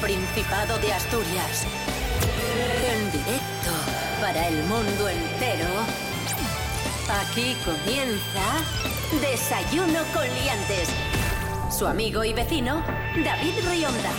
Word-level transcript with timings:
Principado 0.00 0.78
de 0.78 0.92
Asturias. 0.92 1.64
En 2.92 3.10
directo 3.10 3.70
para 4.20 4.48
el 4.48 4.62
mundo 4.64 5.08
entero. 5.08 5.68
Aquí 7.22 7.56
comienza 7.64 8.42
Desayuno 9.20 10.00
con 10.12 10.24
Liantes. 10.24 10.90
Su 11.70 11.86
amigo 11.86 12.24
y 12.24 12.34
vecino, 12.34 12.82
David 13.24 13.54
Rionda. 13.70 14.10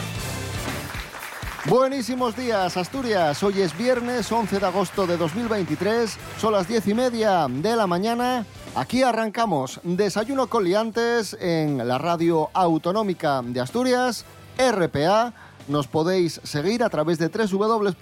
Buenísimos 1.65 2.35
días, 2.35 2.75
Asturias. 2.75 3.43
Hoy 3.43 3.61
es 3.61 3.77
viernes 3.77 4.31
11 4.31 4.59
de 4.59 4.65
agosto 4.65 5.05
de 5.05 5.17
2023. 5.17 6.17
Son 6.39 6.53
las 6.53 6.67
10 6.67 6.87
y 6.87 6.93
media 6.93 7.47
de 7.49 7.75
la 7.75 7.85
mañana. 7.85 8.45
Aquí 8.73 9.03
arrancamos 9.03 9.79
Desayuno 9.83 10.47
con 10.47 10.63
Liantes 10.63 11.37
en 11.39 11.87
la 11.87 11.97
radio 11.97 12.49
autonómica 12.53 13.41
de 13.43 13.59
Asturias, 13.59 14.25
RPA. 14.57 15.33
Nos 15.67 15.87
podéis 15.87 16.39
seguir 16.43 16.83
a 16.83 16.89
través 16.89 17.17
de 17.19 17.29
www.rtpa.es, 17.29 17.93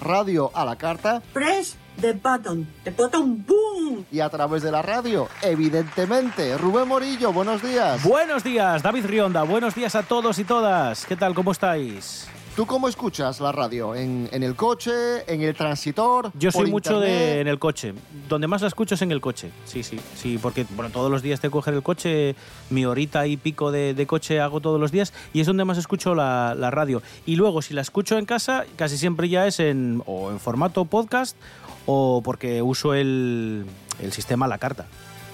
radio 0.00 0.50
a 0.54 0.64
la 0.64 0.76
carta. 0.76 1.22
Press 1.32 1.76
the 2.00 2.12
button, 2.12 2.66
the 2.84 2.90
button 2.90 3.44
boom. 3.46 4.04
Y 4.12 4.20
a 4.20 4.28
través 4.28 4.62
de 4.62 4.70
la 4.70 4.82
radio, 4.82 5.28
evidentemente. 5.42 6.58
Rubén 6.58 6.88
Morillo, 6.88 7.32
buenos 7.32 7.62
días. 7.62 8.02
Buenos 8.04 8.44
días, 8.44 8.82
David 8.82 9.06
Rionda. 9.06 9.42
Buenos 9.42 9.74
días 9.74 9.94
a 9.94 10.02
todos 10.02 10.38
y 10.38 10.44
todas. 10.44 11.06
¿Qué 11.06 11.16
tal? 11.16 11.34
¿Cómo 11.34 11.52
estáis? 11.52 12.28
¿Tú 12.56 12.64
cómo 12.64 12.88
escuchas 12.88 13.38
la 13.40 13.52
radio? 13.52 13.94
¿En, 13.94 14.30
en 14.32 14.42
el 14.42 14.56
coche? 14.56 14.90
¿En 15.30 15.42
el 15.42 15.54
transitor? 15.54 16.32
Yo 16.38 16.50
soy 16.50 16.70
mucho 16.70 17.00
de 17.00 17.42
en 17.42 17.48
el 17.48 17.58
coche. 17.58 17.92
Donde 18.30 18.46
más 18.46 18.62
la 18.62 18.68
escucho 18.68 18.94
es 18.94 19.02
en 19.02 19.12
el 19.12 19.20
coche. 19.20 19.50
Sí, 19.66 19.82
sí, 19.82 20.00
sí, 20.14 20.38
porque 20.40 20.64
bueno, 20.70 20.90
todos 20.90 21.10
los 21.10 21.20
días 21.20 21.38
te 21.38 21.50
coger 21.50 21.74
el 21.74 21.82
coche, 21.82 22.34
mi 22.70 22.86
horita 22.86 23.26
y 23.26 23.36
pico 23.36 23.70
de, 23.70 23.92
de 23.92 24.06
coche 24.06 24.40
hago 24.40 24.60
todos 24.60 24.80
los 24.80 24.90
días 24.90 25.12
y 25.34 25.40
es 25.40 25.46
donde 25.46 25.66
más 25.66 25.76
escucho 25.76 26.14
la, 26.14 26.54
la 26.56 26.70
radio. 26.70 27.02
Y 27.26 27.36
luego, 27.36 27.60
si 27.60 27.74
la 27.74 27.82
escucho 27.82 28.16
en 28.16 28.24
casa, 28.24 28.64
casi 28.76 28.96
siempre 28.96 29.28
ya 29.28 29.46
es 29.46 29.60
en 29.60 30.02
o 30.06 30.30
en 30.30 30.40
formato 30.40 30.86
podcast 30.86 31.36
o 31.84 32.22
porque 32.24 32.62
uso 32.62 32.94
el, 32.94 33.66
el 34.00 34.12
sistema 34.12 34.46
a 34.46 34.48
la 34.48 34.56
carta. 34.56 34.86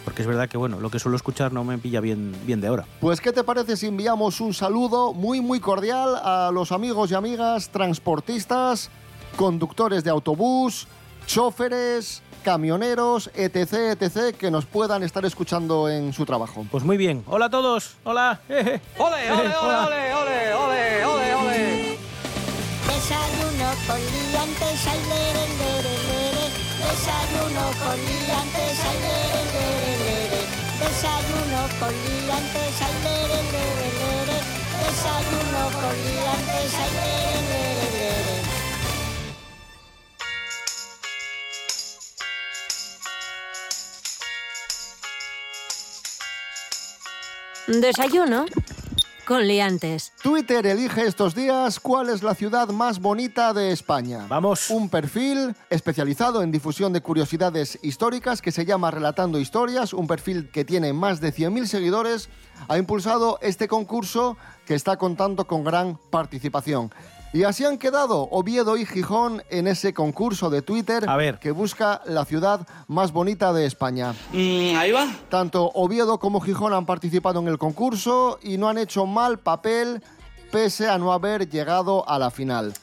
Porque 0.04 0.22
es 0.22 0.28
verdad 0.28 0.48
que 0.48 0.56
bueno, 0.56 0.80
lo 0.80 0.90
que 0.90 0.98
suelo 0.98 1.16
escuchar 1.16 1.52
no 1.52 1.64
me 1.64 1.78
pilla 1.78 2.00
bien, 2.00 2.34
bien 2.44 2.60
de 2.60 2.70
hora. 2.70 2.86
Pues, 3.00 3.20
¿qué 3.20 3.32
te 3.32 3.44
parece 3.44 3.76
si 3.76 3.86
enviamos 3.86 4.40
un 4.40 4.54
saludo 4.54 5.12
muy, 5.12 5.40
muy 5.40 5.60
cordial 5.60 6.16
a 6.22 6.50
los 6.52 6.72
amigos 6.72 7.10
y 7.10 7.14
amigas 7.14 7.68
transportistas, 7.70 8.90
conductores 9.36 10.02
de 10.04 10.10
autobús, 10.10 10.88
choferes, 11.26 12.22
camioneros, 12.42 13.30
etc., 13.34 13.96
etc., 14.00 14.36
que 14.36 14.50
nos 14.50 14.66
puedan 14.66 15.02
estar 15.02 15.24
escuchando 15.24 15.88
en 15.88 16.12
su 16.12 16.26
trabajo? 16.26 16.66
Pues 16.70 16.84
muy 16.84 16.96
bien. 16.96 17.24
Hola 17.28 17.46
a 17.46 17.50
todos. 17.50 17.96
Hola. 18.04 18.40
¡Ole, 18.48 18.80
ole, 18.98 19.30
ole, 19.30 19.54
ole, 19.54 20.14
ole, 20.14 20.54
ole, 20.54 21.04
ole, 21.04 21.34
ole! 21.34 21.98
Desayuno 22.86 23.70
con 23.86 24.00
liantes, 24.00 24.84
lere. 25.08 26.21
Desayuno 26.82 27.64
con 27.82 27.98
liantes, 28.06 28.78
ay, 28.88 28.98
lere, 29.04 29.42
lere, 29.54 29.92
lere. 30.04 30.40
Desayuno 30.80 31.60
con 31.78 31.92
liantes, 32.04 32.76
ay, 32.86 32.94
lere, 33.04 33.38
lere, 33.52 33.88
lere. 34.00 34.38
Desayuno 34.82 35.62
con 35.80 35.94
liantes, 36.04 36.72
ay, 36.82 36.90
lere, 36.98 37.40
lere, 37.50 37.86
lere. 37.96 38.36
Desayuno 47.80 48.40
con 49.32 49.48
Liantes. 49.48 50.12
Twitter 50.22 50.66
elige 50.66 51.06
estos 51.06 51.34
días 51.34 51.80
cuál 51.80 52.10
es 52.10 52.22
la 52.22 52.34
ciudad 52.34 52.68
más 52.68 53.00
bonita 53.00 53.54
de 53.54 53.72
España. 53.72 54.26
Vamos. 54.28 54.68
Un 54.68 54.90
perfil 54.90 55.56
especializado 55.70 56.42
en 56.42 56.52
difusión 56.52 56.92
de 56.92 57.00
curiosidades 57.00 57.78
históricas 57.80 58.42
que 58.42 58.52
se 58.52 58.66
llama 58.66 58.90
Relatando 58.90 59.40
Historias, 59.40 59.94
un 59.94 60.06
perfil 60.06 60.50
que 60.50 60.66
tiene 60.66 60.92
más 60.92 61.22
de 61.22 61.32
100.000 61.32 61.64
seguidores, 61.64 62.28
ha 62.68 62.76
impulsado 62.76 63.38
este 63.40 63.68
concurso 63.68 64.36
que 64.66 64.74
está 64.74 64.98
contando 64.98 65.46
con 65.46 65.64
gran 65.64 65.98
participación. 66.10 66.92
Y 67.34 67.44
así 67.44 67.64
han 67.64 67.78
quedado 67.78 68.28
Oviedo 68.30 68.76
y 68.76 68.84
Gijón 68.84 69.42
en 69.48 69.66
ese 69.66 69.94
concurso 69.94 70.50
de 70.50 70.60
Twitter 70.60 71.08
A 71.08 71.16
ver. 71.16 71.38
que 71.38 71.50
busca 71.50 72.02
la 72.04 72.26
ciudad 72.26 72.66
más 72.88 73.10
bonita 73.12 73.54
de 73.54 73.64
España. 73.64 74.12
Mm, 74.32 74.76
ahí 74.76 74.92
va. 74.92 75.08
Tanto 75.30 75.70
Oviedo 75.74 76.18
como 76.18 76.40
Gijón 76.40 76.74
han 76.74 76.84
participado 76.84 77.40
en 77.40 77.48
el 77.48 77.56
concurso 77.56 78.38
y 78.42 78.58
no 78.58 78.68
han 78.68 78.76
hecho 78.76 79.06
mal 79.06 79.38
papel 79.38 80.02
pese 80.50 80.90
a 80.90 80.98
no 80.98 81.12
haber 81.12 81.48
llegado 81.48 82.06
a 82.06 82.18
la 82.18 82.30
final. 82.30 82.74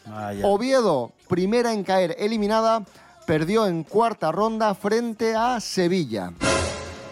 Oviedo, 0.43 1.11
primera 1.27 1.71
en 1.71 1.83
caer 1.83 2.15
eliminada, 2.17 2.83
perdió 3.27 3.67
en 3.67 3.83
cuarta 3.83 4.31
ronda 4.31 4.73
frente 4.73 5.35
a 5.35 5.59
Sevilla. 5.59 6.33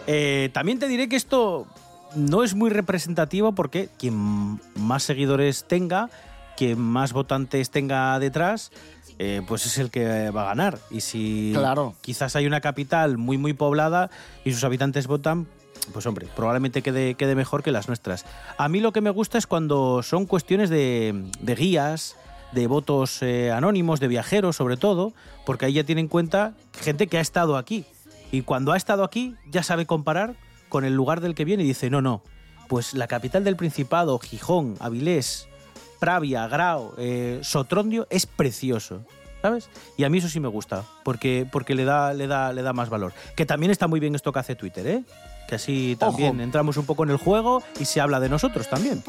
Eh, 0.08 0.50
también 0.52 0.80
te 0.80 0.88
diré 0.88 1.08
que 1.08 1.14
esto 1.14 1.68
no 2.16 2.42
es 2.42 2.54
muy 2.56 2.70
representativo 2.70 3.52
porque 3.52 3.88
quien 3.96 4.60
más 4.74 5.04
seguidores 5.04 5.64
tenga, 5.68 6.10
quien 6.58 6.80
más 6.80 7.12
votantes 7.12 7.70
tenga 7.70 8.18
detrás, 8.18 8.72
eh, 9.20 9.42
pues 9.46 9.64
es 9.66 9.78
el 9.78 9.90
que 9.90 10.30
va 10.30 10.42
a 10.42 10.46
ganar. 10.46 10.78
Y 10.90 11.00
si 11.00 11.52
Claro. 11.54 11.94
quizás 12.00 12.34
hay 12.36 12.46
una 12.46 12.60
capital 12.60 13.16
muy 13.18 13.38
muy 13.38 13.52
poblada 13.52 14.10
y 14.44 14.52
sus 14.52 14.64
habitantes 14.64 15.06
votan, 15.06 15.46
pues 15.92 16.04
hombre, 16.06 16.26
probablemente 16.36 16.82
quede, 16.82 17.14
quede 17.14 17.34
mejor 17.34 17.62
que 17.62 17.70
las 17.72 17.86
nuestras. 17.88 18.26
A 18.58 18.68
mí 18.68 18.80
lo 18.80 18.92
que 18.92 19.00
me 19.00 19.10
gusta 19.10 19.38
es 19.38 19.46
cuando 19.46 20.02
son 20.02 20.26
cuestiones 20.26 20.68
de, 20.70 21.24
de 21.40 21.54
guías, 21.54 22.16
de 22.52 22.66
votos 22.66 23.22
eh, 23.22 23.50
anónimos, 23.52 24.00
de 24.00 24.08
viajeros 24.08 24.56
sobre 24.56 24.76
todo, 24.76 25.12
porque 25.46 25.66
ahí 25.66 25.74
ya 25.74 25.84
tienen 25.84 26.06
en 26.06 26.08
cuenta 26.08 26.54
gente 26.80 27.06
que 27.06 27.18
ha 27.18 27.20
estado 27.22 27.56
aquí. 27.56 27.84
Y 28.32 28.42
cuando 28.42 28.72
ha 28.72 28.76
estado 28.76 29.04
aquí 29.04 29.36
ya 29.50 29.62
sabe 29.62 29.86
comparar 29.86 30.34
con 30.68 30.84
el 30.84 30.94
lugar 30.94 31.20
del 31.20 31.34
que 31.34 31.44
viene 31.44 31.62
y 31.62 31.66
dice, 31.68 31.88
no, 31.90 32.02
no, 32.02 32.22
pues 32.68 32.92
la 32.94 33.06
capital 33.06 33.42
del 33.44 33.56
Principado, 33.56 34.18
Gijón, 34.18 34.74
Avilés, 34.80 35.48
Pravia, 35.98 36.46
Grao, 36.48 36.94
eh, 36.98 37.40
Sotrondio 37.42 38.06
es 38.10 38.26
precioso. 38.26 39.00
¿Sabes? 39.40 39.70
Y 39.96 40.02
a 40.02 40.08
mí 40.08 40.18
eso 40.18 40.28
sí 40.28 40.40
me 40.40 40.48
gusta, 40.48 40.82
porque, 41.04 41.46
porque 41.50 41.76
le, 41.76 41.84
da, 41.84 42.12
le, 42.12 42.26
da, 42.26 42.52
le 42.52 42.62
da 42.62 42.72
más 42.72 42.88
valor. 42.90 43.12
Que 43.36 43.46
también 43.46 43.70
está 43.70 43.86
muy 43.86 44.00
bien 44.00 44.16
esto 44.16 44.32
que 44.32 44.40
hace 44.40 44.56
Twitter, 44.56 44.84
¿eh? 44.86 45.04
Que 45.48 45.54
así 45.54 45.96
también 45.98 46.32
Ojo. 46.34 46.42
entramos 46.42 46.76
un 46.76 46.84
poco 46.86 47.04
en 47.04 47.10
el 47.10 47.18
juego 47.18 47.62
y 47.78 47.84
se 47.84 48.00
habla 48.00 48.18
de 48.18 48.28
nosotros 48.28 48.68
también. 48.68 49.00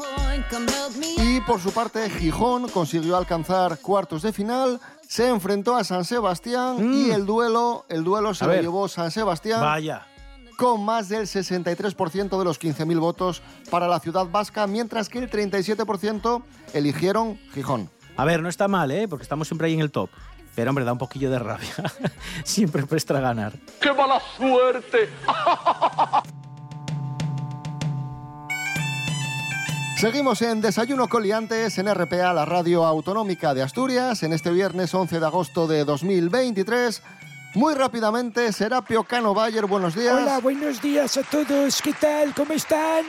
Y 1.18 1.40
por 1.42 1.60
su 1.60 1.72
parte, 1.72 2.08
Gijón 2.10 2.68
consiguió 2.68 3.16
alcanzar 3.16 3.78
cuartos 3.78 4.22
de 4.22 4.32
final, 4.32 4.80
se 5.08 5.28
enfrentó 5.28 5.76
a 5.76 5.82
San 5.84 6.04
Sebastián 6.04 6.76
Mm. 6.78 6.94
y 6.94 7.10
el 7.10 7.26
duelo, 7.26 7.84
el 7.88 8.04
duelo 8.04 8.32
se 8.32 8.44
A 8.44 8.46
lo 8.46 8.52
ver. 8.54 8.62
llevó 8.62 8.88
San 8.88 9.10
Sebastián. 9.10 9.60
Vaya. 9.60 10.06
Con 10.60 10.84
más 10.84 11.08
del 11.08 11.22
63% 11.22 12.38
de 12.38 12.44
los 12.44 12.60
15.000 12.60 13.00
votos 13.00 13.40
para 13.70 13.88
la 13.88 13.98
ciudad 13.98 14.26
vasca, 14.26 14.66
mientras 14.66 15.08
que 15.08 15.18
el 15.18 15.30
37% 15.30 16.42
eligieron 16.74 17.38
Gijón. 17.54 17.88
A 18.14 18.26
ver, 18.26 18.42
no 18.42 18.50
está 18.50 18.68
mal, 18.68 18.90
¿eh? 18.90 19.08
Porque 19.08 19.22
estamos 19.22 19.48
siempre 19.48 19.68
ahí 19.68 19.72
en 19.72 19.80
el 19.80 19.90
top. 19.90 20.10
Pero 20.54 20.68
hombre, 20.68 20.84
da 20.84 20.92
un 20.92 20.98
poquillo 20.98 21.30
de 21.30 21.38
rabia. 21.38 21.72
siempre 22.44 22.84
presta 22.84 23.16
a 23.16 23.20
ganar. 23.22 23.54
¡Qué 23.80 23.90
mala 23.94 24.20
suerte! 24.36 25.08
Seguimos 29.96 30.42
en 30.42 30.60
Desayuno 30.60 31.08
Coliantes 31.08 31.78
en 31.78 31.94
RPA, 31.94 32.34
la 32.34 32.44
radio 32.44 32.84
autonómica 32.84 33.54
de 33.54 33.62
Asturias, 33.62 34.22
en 34.22 34.34
este 34.34 34.50
viernes 34.50 34.94
11 34.94 35.20
de 35.20 35.26
agosto 35.26 35.66
de 35.66 35.86
2023. 35.86 37.02
Muy 37.54 37.74
rápidamente, 37.74 38.52
Serapio 38.52 39.02
Cano 39.02 39.34
Bayer, 39.34 39.66
buenos 39.66 39.96
días. 39.96 40.14
Hola, 40.14 40.38
buenos 40.38 40.80
días 40.80 41.16
a 41.16 41.22
todos. 41.24 41.82
¿Qué 41.82 41.92
tal? 41.92 42.32
¿Cómo 42.32 42.52
están? 42.52 43.04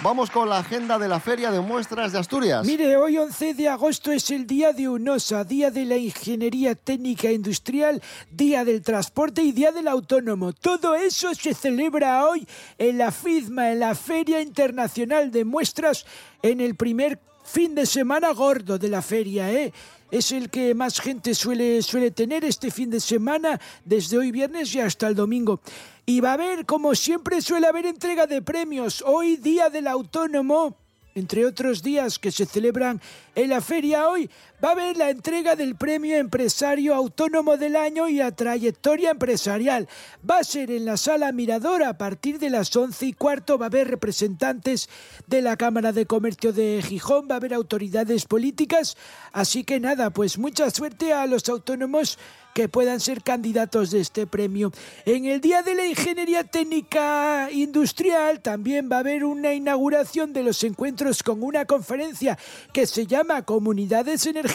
Vamos 0.00 0.30
con 0.30 0.48
la 0.48 0.58
agenda 0.58 0.98
de 0.98 1.06
la 1.06 1.20
Feria 1.20 1.52
de 1.52 1.60
Muestras 1.60 2.12
de 2.12 2.18
Asturias. 2.18 2.66
Mire, 2.66 2.96
hoy 2.96 3.18
11 3.18 3.54
de 3.54 3.68
agosto 3.68 4.10
es 4.10 4.30
el 4.30 4.48
Día 4.48 4.72
de 4.72 4.88
UNOSA, 4.88 5.44
Día 5.44 5.70
de 5.70 5.84
la 5.84 5.96
Ingeniería 5.96 6.74
Técnica 6.74 7.30
Industrial, 7.30 8.02
Día 8.32 8.64
del 8.64 8.82
Transporte 8.82 9.42
y 9.42 9.52
Día 9.52 9.70
del 9.70 9.86
Autónomo. 9.86 10.52
Todo 10.52 10.96
eso 10.96 11.32
se 11.34 11.54
celebra 11.54 12.26
hoy 12.26 12.48
en 12.78 12.98
la 12.98 13.12
FIDMA, 13.12 13.70
en 13.72 13.80
la 13.80 13.94
Feria 13.94 14.40
Internacional 14.40 15.30
de 15.30 15.44
Muestras, 15.44 16.04
en 16.42 16.60
el 16.60 16.74
primer 16.74 17.18
fin 17.48 17.74
de 17.74 17.86
semana 17.86 18.32
gordo 18.32 18.78
de 18.78 18.88
la 18.88 19.00
feria, 19.00 19.50
¿eh? 19.50 19.72
Es 20.10 20.32
el 20.32 20.50
que 20.50 20.74
más 20.74 21.00
gente 21.00 21.34
suele, 21.34 21.82
suele 21.82 22.10
tener 22.10 22.44
este 22.44 22.70
fin 22.70 22.90
de 22.90 23.00
semana, 23.00 23.60
desde 23.84 24.18
hoy 24.18 24.30
viernes 24.30 24.74
y 24.74 24.80
hasta 24.80 25.08
el 25.08 25.14
domingo. 25.14 25.60
Y 26.06 26.20
va 26.20 26.30
a 26.30 26.34
haber, 26.34 26.66
como 26.66 26.94
siempre 26.94 27.40
suele 27.42 27.66
haber, 27.66 27.86
entrega 27.86 28.26
de 28.26 28.42
premios. 28.42 29.02
Hoy, 29.04 29.36
Día 29.36 29.70
del 29.70 29.86
Autónomo, 29.86 30.76
entre 31.14 31.44
otros 31.46 31.82
días 31.82 32.18
que 32.18 32.30
se 32.30 32.46
celebran 32.46 33.00
en 33.34 33.48
la 33.50 33.60
feria 33.60 34.08
hoy, 34.08 34.30
va 34.62 34.70
a 34.70 34.72
haber 34.72 34.96
la 34.96 35.10
entrega 35.10 35.54
del 35.54 35.76
premio 35.76 36.16
Empresario 36.16 36.94
Autónomo 36.94 37.56
del 37.56 37.76
Año 37.76 38.08
y 38.08 38.20
a 38.20 38.32
Trayectoria 38.32 39.10
Empresarial. 39.10 39.88
Va 40.28 40.38
a 40.38 40.44
ser 40.44 40.70
en 40.70 40.84
la 40.84 40.96
sala 40.96 41.30
Mirador 41.30 41.84
a 41.84 41.96
partir 41.96 42.38
de 42.40 42.50
las 42.50 42.74
once 42.74 43.06
y 43.06 43.12
cuarto. 43.12 43.56
Va 43.56 43.66
a 43.66 43.68
haber 43.68 43.88
representantes 43.88 44.88
de 45.26 45.42
la 45.42 45.56
Cámara 45.56 45.92
de 45.92 46.06
Comercio 46.06 46.52
de 46.52 46.82
Gijón, 46.82 47.28
va 47.30 47.34
a 47.34 47.36
haber 47.36 47.54
autoridades 47.54 48.24
políticas. 48.24 48.96
Así 49.32 49.62
que 49.62 49.78
nada, 49.78 50.10
pues 50.10 50.38
mucha 50.38 50.68
suerte 50.70 51.12
a 51.12 51.26
los 51.26 51.48
autónomos 51.48 52.18
que 52.52 52.68
puedan 52.68 52.98
ser 52.98 53.22
candidatos 53.22 53.92
de 53.92 54.00
este 54.00 54.26
premio. 54.26 54.72
En 55.04 55.26
el 55.26 55.40
Día 55.40 55.62
de 55.62 55.76
la 55.76 55.86
Ingeniería 55.86 56.42
Técnica 56.42 57.48
Industrial 57.52 58.40
también 58.40 58.88
va 58.90 58.96
a 58.96 59.00
haber 59.00 59.24
una 59.24 59.54
inauguración 59.54 60.32
de 60.32 60.42
los 60.42 60.64
encuentros 60.64 61.22
con 61.22 61.44
una 61.44 61.66
conferencia 61.66 62.36
que 62.72 62.86
se 62.86 63.06
llama 63.06 63.42
Comunidades 63.42 64.26
Energéticas. 64.26 64.47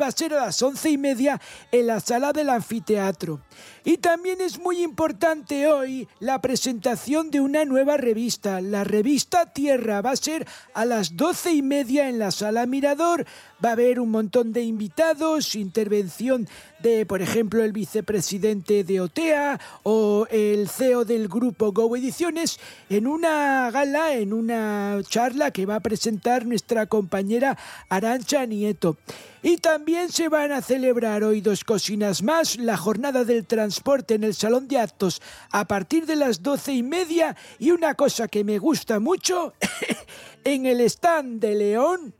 Va 0.00 0.06
a 0.06 0.12
ser 0.12 0.34
a 0.34 0.46
las 0.46 0.60
once 0.62 0.90
y 0.90 0.98
media 0.98 1.40
en 1.72 1.86
la 1.86 2.00
sala 2.00 2.32
del 2.32 2.50
anfiteatro. 2.50 3.40
Y 3.84 3.96
también 3.96 4.40
es 4.40 4.58
muy 4.58 4.82
importante 4.82 5.66
hoy 5.68 6.06
la 6.18 6.40
presentación 6.40 7.30
de 7.30 7.40
una 7.40 7.64
nueva 7.64 7.96
revista. 7.96 8.60
La 8.60 8.84
revista 8.84 9.46
Tierra 9.46 10.02
va 10.02 10.10
a 10.10 10.16
ser 10.16 10.46
a 10.74 10.84
las 10.84 11.16
doce 11.16 11.52
y 11.52 11.62
media 11.62 12.08
en 12.08 12.18
la 12.18 12.30
sala 12.30 12.66
Mirador. 12.66 13.24
Va 13.64 13.70
a 13.70 13.72
haber 13.72 14.00
un 14.00 14.10
montón 14.10 14.52
de 14.52 14.62
invitados, 14.62 15.54
intervención 15.54 16.48
de, 16.82 17.06
por 17.06 17.22
ejemplo, 17.22 17.62
el 17.62 17.72
vicepresidente 17.72 18.84
de 18.84 19.00
OTEA 19.00 19.60
o 19.82 20.26
el 20.30 20.68
CEO 20.68 21.04
del 21.04 21.28
grupo 21.28 21.72
Go 21.72 21.94
Ediciones 21.96 22.58
en 22.88 23.06
una 23.06 23.70
gala, 23.70 24.14
en 24.14 24.32
una 24.32 24.98
charla 25.08 25.50
que 25.50 25.66
va 25.66 25.76
a 25.76 25.80
presentar 25.80 26.46
nuestra 26.46 26.86
compañera 26.86 27.56
Arancha 27.88 28.46
Nieto. 28.46 28.96
Y 29.42 29.56
también 29.56 30.12
se 30.12 30.28
van 30.28 30.52
a 30.52 30.60
celebrar 30.60 31.24
hoy 31.24 31.40
dos 31.40 31.64
cocinas 31.64 32.22
más, 32.22 32.58
la 32.58 32.76
jornada 32.76 33.24
del 33.24 33.46
transporte 33.46 34.14
en 34.14 34.24
el 34.24 34.34
Salón 34.34 34.68
de 34.68 34.78
Actos 34.78 35.22
a 35.50 35.66
partir 35.66 36.04
de 36.04 36.16
las 36.16 36.42
doce 36.42 36.74
y 36.74 36.82
media 36.82 37.34
y 37.58 37.70
una 37.70 37.94
cosa 37.94 38.28
que 38.28 38.44
me 38.44 38.58
gusta 38.58 39.00
mucho, 39.00 39.54
en 40.44 40.66
el 40.66 40.82
stand 40.82 41.40
de 41.40 41.54
León, 41.54 42.14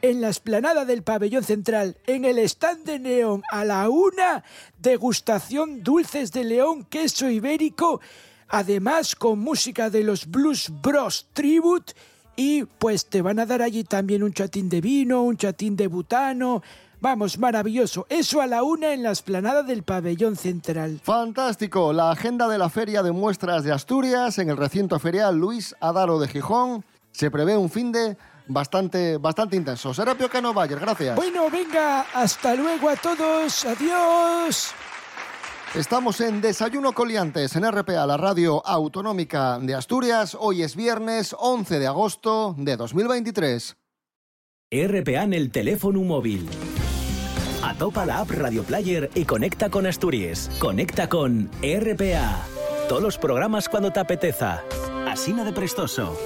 en 0.00 0.22
la 0.22 0.30
esplanada 0.30 0.86
del 0.86 1.02
pabellón 1.02 1.44
central, 1.44 1.98
en 2.06 2.24
el 2.24 2.38
stand 2.38 2.84
de 2.84 2.98
Neón 2.98 3.42
a 3.50 3.64
la 3.64 3.88
una, 3.90 4.42
degustación 4.78 5.82
dulces 5.82 6.32
de 6.32 6.44
León, 6.44 6.84
queso 6.84 7.28
ibérico, 7.28 8.00
además 8.48 9.16
con 9.16 9.38
música 9.38 9.90
de 9.90 10.02
los 10.02 10.26
Blues 10.26 10.70
Bros 10.70 11.28
Tribute 11.34 11.92
y 12.36 12.64
pues 12.64 13.06
te 13.06 13.22
van 13.22 13.38
a 13.38 13.46
dar 13.46 13.62
allí 13.62 13.84
también 13.84 14.22
un 14.22 14.32
chatín 14.32 14.68
de 14.68 14.80
vino, 14.80 15.22
un 15.22 15.36
chatín 15.36 15.76
de 15.76 15.86
butano. 15.86 16.62
Vamos, 17.00 17.38
maravilloso. 17.38 18.06
Eso 18.08 18.40
a 18.40 18.46
la 18.46 18.62
una 18.62 18.94
en 18.94 19.02
la 19.02 19.10
esplanada 19.10 19.62
del 19.62 19.82
pabellón 19.82 20.36
central. 20.36 21.00
Fantástico. 21.02 21.92
La 21.92 22.10
agenda 22.10 22.48
de 22.48 22.56
la 22.56 22.70
Feria 22.70 23.02
de 23.02 23.12
Muestras 23.12 23.62
de 23.62 23.72
Asturias 23.72 24.38
en 24.38 24.48
el 24.48 24.56
recinto 24.56 24.98
ferial 24.98 25.36
Luis 25.36 25.76
Adaro 25.80 26.18
de 26.18 26.28
Gijón. 26.28 26.84
Se 27.12 27.30
prevé 27.30 27.56
un 27.56 27.68
fin 27.68 27.92
de 27.92 28.16
bastante, 28.46 29.18
bastante 29.18 29.56
intenso. 29.56 29.92
Serapio 29.92 30.30
Cano 30.30 30.54
Bayer, 30.54 30.80
gracias. 30.80 31.14
Bueno, 31.16 31.50
venga, 31.50 32.06
hasta 32.14 32.54
luego 32.54 32.88
a 32.88 32.96
todos. 32.96 33.64
Adiós. 33.66 34.74
Estamos 35.74 36.20
en 36.20 36.40
Desayuno 36.40 36.92
Coliantes 36.92 37.56
en 37.56 37.68
RPA, 37.68 38.06
la 38.06 38.16
radio 38.16 38.64
autonómica 38.64 39.58
de 39.58 39.74
Asturias. 39.74 40.36
Hoy 40.38 40.62
es 40.62 40.76
viernes 40.76 41.34
11 41.36 41.80
de 41.80 41.88
agosto 41.88 42.54
de 42.56 42.76
2023. 42.76 43.76
RPA 44.70 45.24
en 45.24 45.32
el 45.32 45.50
teléfono 45.50 46.00
móvil. 46.02 46.48
Atopa 47.64 48.06
la 48.06 48.20
app 48.20 48.30
Radio 48.30 48.62
Player 48.62 49.10
y 49.16 49.24
conecta 49.24 49.68
con 49.68 49.84
Asturias. 49.84 50.48
Conecta 50.60 51.08
con 51.08 51.50
RPA. 51.60 52.46
Todos 52.88 53.02
los 53.02 53.18
programas 53.18 53.68
cuando 53.68 53.90
te 53.90 53.98
apeteza. 53.98 54.62
Asina 55.08 55.42
de 55.42 55.52
prestoso. 55.52 56.16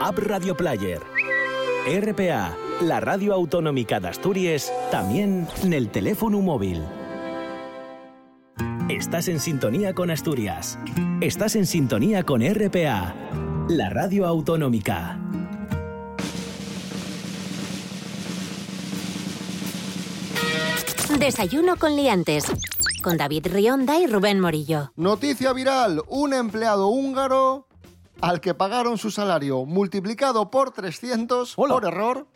App 0.00 0.18
Radio 0.18 0.56
Player. 0.56 1.02
RPA, 1.84 2.56
la 2.80 3.00
radio 3.00 3.34
autonómica 3.34 3.98
de 3.98 4.06
Asturias, 4.06 4.72
también 4.92 5.48
en 5.64 5.72
el 5.72 5.90
teléfono 5.90 6.40
móvil. 6.40 6.84
Estás 8.88 9.28
en 9.28 9.40
sintonía 9.40 9.94
con 9.94 10.10
Asturias. 10.10 10.78
Estás 11.22 11.56
en 11.56 11.64
sintonía 11.64 12.22
con 12.22 12.42
RPA, 12.42 13.14
la 13.68 13.88
radio 13.88 14.26
autonómica. 14.26 15.18
Desayuno 21.18 21.76
con 21.76 21.96
liantes. 21.96 22.44
Con 23.02 23.16
David 23.16 23.46
Rionda 23.50 23.98
y 23.98 24.06
Rubén 24.06 24.40
Morillo. 24.40 24.92
Noticia 24.96 25.54
viral. 25.54 26.02
Un 26.08 26.34
empleado 26.34 26.88
húngaro 26.88 27.66
al 28.20 28.40
que 28.40 28.52
pagaron 28.52 28.98
su 28.98 29.10
salario 29.10 29.64
multiplicado 29.64 30.50
por 30.50 30.72
300 30.72 31.54
Hola. 31.56 31.74
por 31.74 31.84
error, 31.86 32.26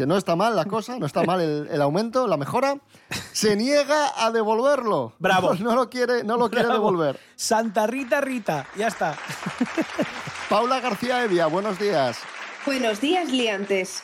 que 0.00 0.06
no 0.06 0.16
está 0.16 0.34
mal 0.34 0.56
la 0.56 0.64
cosa, 0.64 0.98
no 0.98 1.04
está 1.04 1.24
mal 1.24 1.42
el, 1.42 1.68
el 1.70 1.82
aumento, 1.82 2.26
la 2.26 2.38
mejora, 2.38 2.78
se 3.32 3.54
niega 3.54 4.10
a 4.16 4.30
devolverlo. 4.30 5.12
Bravo. 5.18 5.52
No, 5.60 5.74
lo 5.74 5.90
quiere, 5.90 6.24
no 6.24 6.38
lo 6.38 6.48
quiere 6.48 6.68
devolver. 6.68 7.20
Santa 7.36 7.86
Rita 7.86 8.22
Rita, 8.22 8.66
ya 8.78 8.86
está. 8.86 9.14
Paula 10.48 10.80
García 10.80 11.22
Evia, 11.22 11.48
buenos 11.48 11.78
días. 11.78 12.18
Buenos 12.64 13.02
días, 13.02 13.30
liantes. 13.30 14.02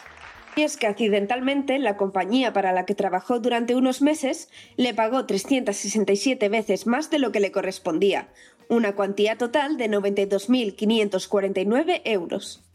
Y 0.54 0.64
es 0.64 0.76
que 0.76 0.86
accidentalmente 0.86 1.78
la 1.78 1.96
compañía 1.96 2.52
para 2.52 2.72
la 2.72 2.84
que 2.84 2.94
trabajó 2.94 3.40
durante 3.40 3.74
unos 3.74 4.02
meses 4.02 4.50
le 4.76 4.92
pagó 4.92 5.24
367 5.24 6.50
veces 6.50 6.86
más 6.86 7.08
de 7.08 7.20
lo 7.20 7.32
que 7.32 7.40
le 7.40 7.52
correspondía, 7.52 8.28
una 8.68 8.94
cuantía 8.94 9.38
total 9.38 9.78
de 9.78 9.88
92.549 9.88 12.02
euros. 12.04 12.65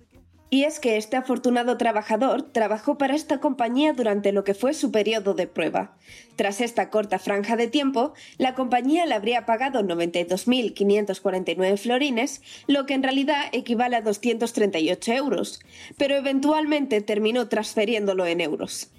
Y 0.53 0.65
es 0.65 0.81
que 0.81 0.97
este 0.97 1.15
afortunado 1.15 1.77
trabajador 1.77 2.41
trabajó 2.41 2.97
para 2.97 3.15
esta 3.15 3.39
compañía 3.39 3.93
durante 3.93 4.33
lo 4.33 4.43
que 4.43 4.53
fue 4.53 4.73
su 4.73 4.91
periodo 4.91 5.33
de 5.33 5.47
prueba. 5.47 5.95
Tras 6.35 6.59
esta 6.59 6.89
corta 6.89 7.19
franja 7.19 7.55
de 7.55 7.69
tiempo, 7.69 8.11
la 8.37 8.53
compañía 8.53 9.05
le 9.05 9.15
habría 9.15 9.45
pagado 9.45 9.79
92.549 9.81 11.77
florines, 11.77 12.41
lo 12.67 12.85
que 12.85 12.95
en 12.95 13.03
realidad 13.03 13.45
equivale 13.53 13.95
a 13.95 14.01
238 14.01 15.13
euros, 15.13 15.61
pero 15.97 16.15
eventualmente 16.15 16.99
terminó 16.99 17.47
transfiriéndolo 17.47 18.25
en 18.25 18.41
euros. 18.41 18.91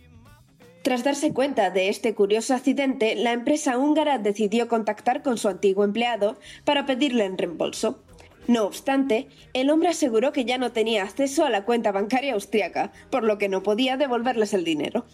Tras 0.83 1.05
darse 1.05 1.35
cuenta 1.35 1.69
de 1.71 1.91
este 1.91 2.15
curioso 2.15 2.55
accidente, 2.55 3.15
la 3.15 3.33
empresa 3.33 3.77
húngara 3.77 4.17
decidió 4.17 4.69
contactar 4.69 5.23
con 5.23 5.37
su 5.37 5.49
antiguo 5.49 5.85
empleado 5.85 6.39
para 6.65 6.87
pedirle 6.87 7.27
en 7.27 7.37
reembolso. 7.37 8.03
No 8.49 8.65
obstante, 8.65 9.29
el 9.53 9.71
hombre 9.71 9.91
aseguró 9.91 10.33
que 10.33 10.45
ya 10.45 10.59
no 10.59 10.73
tenía 10.73 11.05
acceso 11.05 11.45
a 11.45 11.51
la 11.51 11.65
cuenta 11.65 11.93
bancaria 11.93 12.35
austriaca, 12.35 12.93
por 13.11 13.23
lo 13.23 13.39
que 13.39 13.49
no 13.49 13.63
podía 13.63 13.97
devolverles 13.97 14.53
el 14.55 14.65
dinero. 14.65 15.07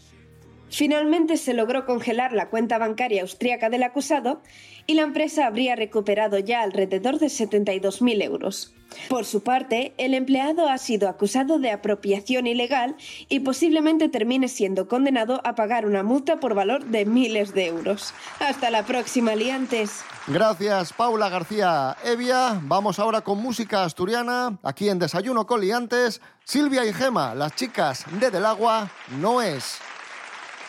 Finalmente 0.70 1.36
se 1.36 1.54
logró 1.54 1.86
congelar 1.86 2.32
la 2.32 2.50
cuenta 2.50 2.78
bancaria 2.78 3.22
austriaca 3.22 3.70
del 3.70 3.82
acusado 3.82 4.42
y 4.86 4.94
la 4.94 5.02
empresa 5.02 5.46
habría 5.46 5.76
recuperado 5.76 6.38
ya 6.38 6.62
alrededor 6.62 7.18
de 7.18 7.26
72.000 7.26 8.22
euros. 8.22 8.74
Por 9.08 9.24
su 9.24 9.42
parte, 9.42 9.94
el 9.98 10.14
empleado 10.14 10.68
ha 10.68 10.78
sido 10.78 11.08
acusado 11.08 11.58
de 11.58 11.70
apropiación 11.70 12.46
ilegal 12.46 12.96
y 13.28 13.40
posiblemente 13.40 14.08
termine 14.08 14.48
siendo 14.48 14.88
condenado 14.88 15.40
a 15.44 15.54
pagar 15.54 15.86
una 15.86 16.02
multa 16.02 16.40
por 16.40 16.54
valor 16.54 16.84
de 16.84 17.04
miles 17.04 17.54
de 17.54 17.66
euros. 17.66 18.12
Hasta 18.40 18.70
la 18.70 18.84
próxima, 18.84 19.34
liantes. 19.34 20.02
Gracias, 20.26 20.92
Paula 20.92 21.28
García 21.28 21.96
Evia. 22.04 22.60
Vamos 22.62 22.98
ahora 22.98 23.22
con 23.22 23.42
música 23.42 23.84
asturiana. 23.84 24.58
Aquí 24.62 24.88
en 24.88 24.98
Desayuno 24.98 25.46
con 25.46 25.60
Liantes, 25.60 26.20
Silvia 26.44 26.84
y 26.84 26.92
Gema, 26.92 27.34
las 27.34 27.54
chicas 27.54 28.04
de 28.20 28.30
Del 28.30 28.44
Agua, 28.44 28.90
no 29.20 29.40
es. 29.40 29.78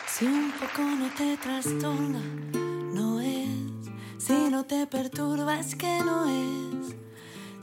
Si 0.06 0.24
un 0.26 0.52
poco 0.52 0.82
no 0.82 1.08
te 1.16 1.36
trastorna, 1.36 2.20
no 2.92 3.20
es. 3.20 3.48
Si 4.18 4.32
no 4.50 4.64
te 4.64 4.86
perturba, 4.86 5.58
es 5.58 5.74
que 5.74 6.00
no 6.00 6.28
es. 6.28 7.09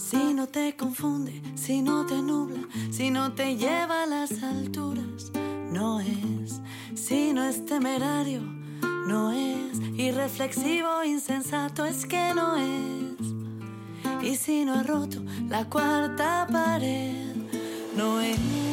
Si 0.10 0.34
no 0.34 0.48
te 0.48 0.74
confunde, 0.78 1.42
si 1.56 1.82
no 1.82 2.06
te 2.06 2.22
nubla, 2.22 2.66
si 2.92 3.12
no 3.12 3.34
te 3.34 3.58
lleva 3.58 4.04
a 4.04 4.06
las 4.06 4.42
alturas, 4.42 5.34
no 5.70 6.00
es. 6.00 6.62
Si 6.96 7.34
no 7.34 7.44
es 7.44 7.66
temerario, 7.66 8.40
no 9.06 9.34
es. 9.34 9.78
Irreflexivo, 9.98 11.04
insensato, 11.04 11.84
es 11.84 12.06
que 12.06 12.34
no 12.34 12.56
es. 12.56 14.24
Y 14.24 14.38
si 14.38 14.64
no 14.64 14.76
ha 14.76 14.84
roto 14.84 15.22
la 15.50 15.66
cuarta 15.66 16.48
pared, 16.50 17.36
no 17.98 18.22
es. 18.22 18.67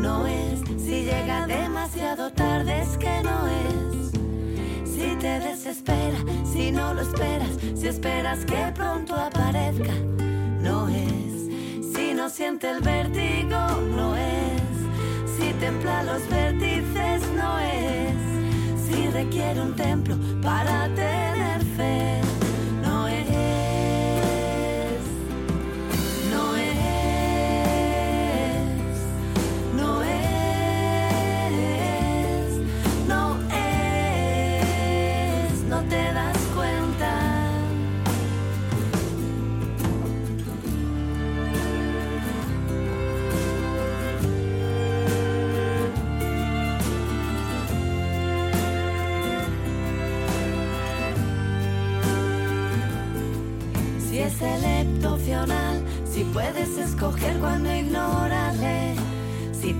no 0.00 0.26
es. 0.26 0.60
Si 0.78 1.04
llega 1.04 1.46
demasiado 1.46 2.30
tarde 2.32 2.82
es 2.82 2.96
que 2.98 3.22
no 3.22 3.46
es. 3.48 4.10
Si 4.90 5.16
te 5.16 5.40
desespera, 5.40 6.18
si 6.44 6.70
no 6.70 6.94
lo 6.94 7.02
esperas, 7.02 7.50
si 7.74 7.88
esperas 7.88 8.44
que 8.44 8.72
pronto 8.74 9.14
aparezca, 9.14 9.92
no 10.60 10.88
es. 10.88 11.94
Si 11.94 12.14
no 12.14 12.28
siente 12.28 12.70
el 12.70 12.80
vértigo, 12.80 13.58
no 13.96 14.16
es. 14.16 14.62
Si 15.36 15.52
templa 15.54 16.02
los 16.04 16.28
vértices, 16.28 17.22
no 17.36 17.58
es. 17.58 18.14
Si 18.86 19.08
requiere 19.10 19.60
un 19.60 19.74
templo 19.74 20.16
para 20.42 20.88
tener 20.94 21.15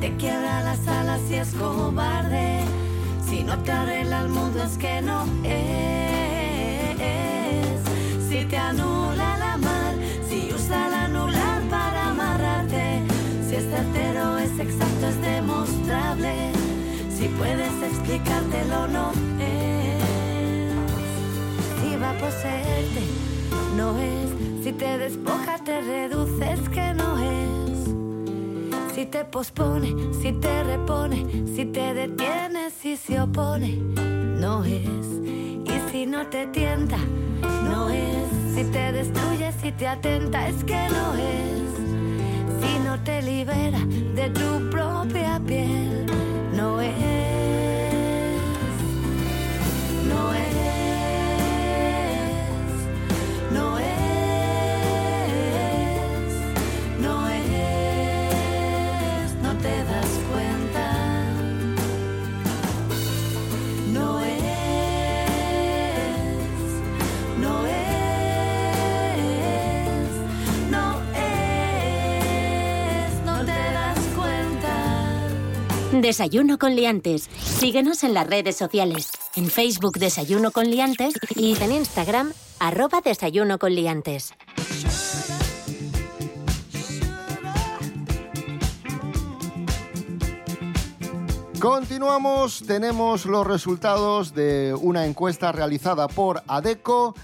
te 0.00 0.14
quiebra 0.16 0.62
las 0.62 0.86
alas 0.86 1.20
y 1.30 1.34
es 1.34 1.52
cobarde, 1.54 2.60
si 3.28 3.42
no 3.42 3.58
te 3.58 3.72
arregla 3.72 4.22
el 4.22 4.28
mundo 4.28 4.62
es 4.62 4.76
que 4.78 5.00
no 5.02 5.24
es, 5.44 7.00
si 8.28 8.44
te 8.44 8.56
anula 8.56 9.38
la 9.38 9.56
mar, 9.56 9.94
si 10.28 10.52
usa 10.54 10.88
el 10.88 10.94
anular 10.94 11.62
para 11.70 12.10
amarrarte, 12.10 13.02
si 13.48 13.56
es 13.56 13.64
certero, 13.64 14.38
es 14.38 14.58
exacto, 14.58 15.08
es 15.08 15.20
demostrable, 15.20 16.52
si 17.10 17.28
puedes 17.28 17.82
explicártelo 17.82 18.86
no 18.88 19.12
es. 19.40 20.02
Si 21.80 21.96
va 21.96 22.10
a 22.10 22.18
poseerte, 22.18 23.02
no 23.76 23.98
es. 23.98 24.64
Si 24.64 24.72
te 24.72 24.98
despoja, 24.98 25.58
te 25.64 25.80
reduces, 25.80 26.68
que 26.68 26.92
no 26.94 27.18
es. 27.18 27.65
Si 28.96 29.04
te 29.04 29.26
pospone, 29.26 29.94
si 30.22 30.32
te 30.32 30.64
repone, 30.64 31.26
si 31.54 31.66
te 31.66 31.92
detiene, 31.92 32.70
si 32.70 32.96
se 32.96 33.20
opone, 33.20 33.76
no 34.40 34.64
es. 34.64 35.06
Y 35.66 35.90
si 35.90 36.06
no 36.06 36.26
te 36.28 36.46
tienta, 36.46 36.96
no 37.64 37.90
es. 37.90 38.54
Si 38.54 38.64
te 38.64 38.92
destruye, 38.92 39.52
si 39.60 39.70
te 39.72 39.86
atenta, 39.86 40.48
es 40.48 40.64
que 40.64 40.88
no 40.88 41.14
es. 41.14 42.62
Si 42.62 42.78
no 42.86 42.98
te 43.04 43.20
libera 43.20 43.80
de 43.80 44.30
tu 44.30 44.70
propia 44.70 45.42
piel, 45.46 46.06
no 46.54 46.80
es. 46.80 47.15
Desayuno 76.00 76.58
con 76.58 76.76
liantes. 76.76 77.28
Síguenos 77.40 78.04
en 78.04 78.14
las 78.14 78.26
redes 78.26 78.56
sociales. 78.56 79.10
En 79.34 79.46
Facebook 79.46 79.98
Desayuno 79.98 80.50
con 80.50 80.70
liantes 80.70 81.14
y 81.34 81.56
en 81.62 81.72
Instagram 81.72 82.32
arroba 82.58 83.00
Desayuno 83.00 83.58
con 83.58 83.74
liantes. 83.74 84.34
Continuamos, 91.58 92.62
tenemos 92.66 93.26
los 93.26 93.46
resultados 93.46 94.34
de 94.34 94.74
una 94.80 95.06
encuesta 95.06 95.52
realizada 95.52 96.06
por 96.06 96.42
ADECO 96.46 97.14